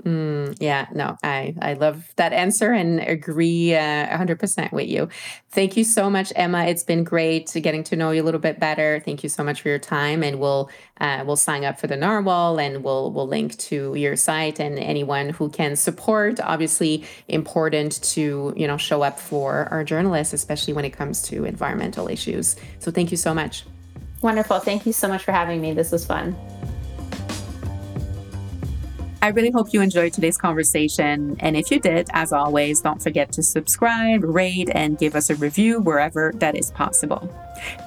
Mm, 0.03 0.55
yeah, 0.59 0.87
no, 0.93 1.17
I, 1.23 1.53
I 1.61 1.73
love 1.73 2.13
that 2.15 2.31
answer 2.31 2.71
and 2.71 2.99
agree 3.01 3.75
uh, 3.75 4.07
100% 4.07 4.71
with 4.71 4.87
you. 4.87 5.09
Thank 5.51 5.75
you 5.75 5.83
so 5.83 6.09
much, 6.09 6.31
Emma. 6.35 6.65
It's 6.65 6.83
been 6.83 7.03
great 7.03 7.51
getting 7.61 7.83
to 7.85 7.95
know 7.95 8.11
you 8.11 8.21
a 8.21 8.25
little 8.25 8.39
bit 8.39 8.59
better. 8.59 9.01
Thank 9.03 9.23
you 9.23 9.29
so 9.29 9.43
much 9.43 9.61
for 9.61 9.69
your 9.69 9.79
time, 9.79 10.23
and 10.23 10.39
we'll 10.39 10.69
uh, 11.01 11.23
we'll 11.25 11.35
sign 11.35 11.65
up 11.65 11.79
for 11.79 11.87
the 11.87 11.97
narwhal, 11.97 12.59
and 12.59 12.83
we'll 12.83 13.11
we'll 13.11 13.27
link 13.27 13.57
to 13.57 13.93
your 13.95 14.15
site 14.15 14.59
and 14.59 14.79
anyone 14.79 15.29
who 15.29 15.49
can 15.49 15.75
support. 15.75 16.39
Obviously, 16.39 17.03
important 17.27 18.01
to 18.03 18.53
you 18.55 18.67
know 18.67 18.77
show 18.77 19.01
up 19.01 19.19
for 19.19 19.67
our 19.71 19.83
journalists, 19.83 20.33
especially 20.33 20.73
when 20.73 20.85
it 20.85 20.91
comes 20.91 21.21
to 21.23 21.45
environmental 21.45 22.07
issues. 22.07 22.55
So 22.79 22.91
thank 22.91 23.11
you 23.11 23.17
so 23.17 23.33
much. 23.33 23.65
Wonderful. 24.21 24.59
Thank 24.59 24.85
you 24.85 24.93
so 24.93 25.07
much 25.07 25.23
for 25.23 25.31
having 25.31 25.61
me. 25.61 25.73
This 25.73 25.91
was 25.91 26.05
fun. 26.05 26.35
I 29.21 29.29
really 29.29 29.51
hope 29.51 29.73
you 29.73 29.81
enjoyed 29.81 30.13
today's 30.13 30.37
conversation. 30.37 31.35
And 31.41 31.57
if 31.57 31.71
you 31.71 31.79
did, 31.79 32.07
as 32.13 32.31
always, 32.31 32.79
don't 32.79 33.01
forget 33.01 33.31
to 33.33 33.43
subscribe, 33.43 34.23
rate, 34.23 34.69
and 34.73 34.97
give 34.97 35.13
us 35.13 35.29
a 35.29 35.35
review 35.35 35.81
wherever 35.81 36.31
that 36.35 36.55
is 36.55 36.71
possible. 36.71 37.29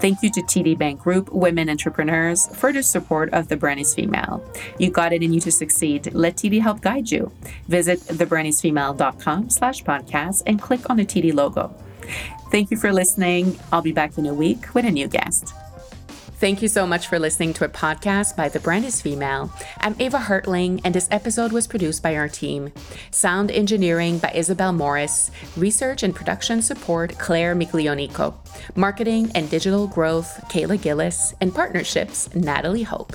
Thank 0.00 0.22
you 0.22 0.30
to 0.30 0.42
TD 0.42 0.76
Bank 0.76 1.00
Group 1.00 1.32
Women 1.32 1.70
Entrepreneurs 1.70 2.48
for 2.54 2.70
the 2.70 2.82
support 2.82 3.32
of 3.32 3.48
The 3.48 3.56
Brand 3.56 3.80
is 3.80 3.94
Female. 3.94 4.44
You 4.78 4.90
got 4.90 5.14
it 5.14 5.22
in 5.22 5.32
you 5.32 5.40
to 5.40 5.50
succeed. 5.52 6.12
Let 6.12 6.36
TD 6.36 6.60
help 6.60 6.82
guide 6.82 7.10
you. 7.10 7.32
Visit 7.68 8.00
thebrandisfemale.com 8.00 9.48
slash 9.48 9.82
podcast 9.82 10.42
and 10.46 10.60
click 10.60 10.90
on 10.90 10.98
the 10.98 11.06
TD 11.06 11.32
logo. 11.32 11.74
Thank 12.50 12.70
you 12.70 12.76
for 12.76 12.92
listening. 12.92 13.58
I'll 13.72 13.80
be 13.80 13.92
back 13.92 14.18
in 14.18 14.26
a 14.26 14.34
week 14.34 14.74
with 14.74 14.84
a 14.84 14.90
new 14.90 15.08
guest. 15.08 15.54
Thank 16.42 16.60
you 16.60 16.66
so 16.66 16.88
much 16.88 17.06
for 17.06 17.20
listening 17.20 17.52
to 17.54 17.64
a 17.64 17.68
podcast 17.68 18.34
by 18.34 18.48
The 18.48 18.58
Brand 18.58 18.84
is 18.84 19.00
Female. 19.00 19.52
I'm 19.78 19.94
Ava 20.00 20.18
Hartling, 20.18 20.80
and 20.82 20.92
this 20.92 21.06
episode 21.12 21.52
was 21.52 21.68
produced 21.68 22.02
by 22.02 22.16
our 22.16 22.26
team. 22.26 22.72
Sound 23.12 23.52
engineering 23.52 24.18
by 24.18 24.32
Isabel 24.34 24.72
Morris, 24.72 25.30
research 25.56 26.02
and 26.02 26.12
production 26.12 26.60
support 26.60 27.16
Claire 27.16 27.54
Miglionico, 27.54 28.34
marketing 28.74 29.30
and 29.36 29.48
digital 29.48 29.86
growth 29.86 30.40
Kayla 30.50 30.82
Gillis, 30.82 31.32
and 31.40 31.54
partnerships 31.54 32.34
Natalie 32.34 32.82
Hope. 32.82 33.12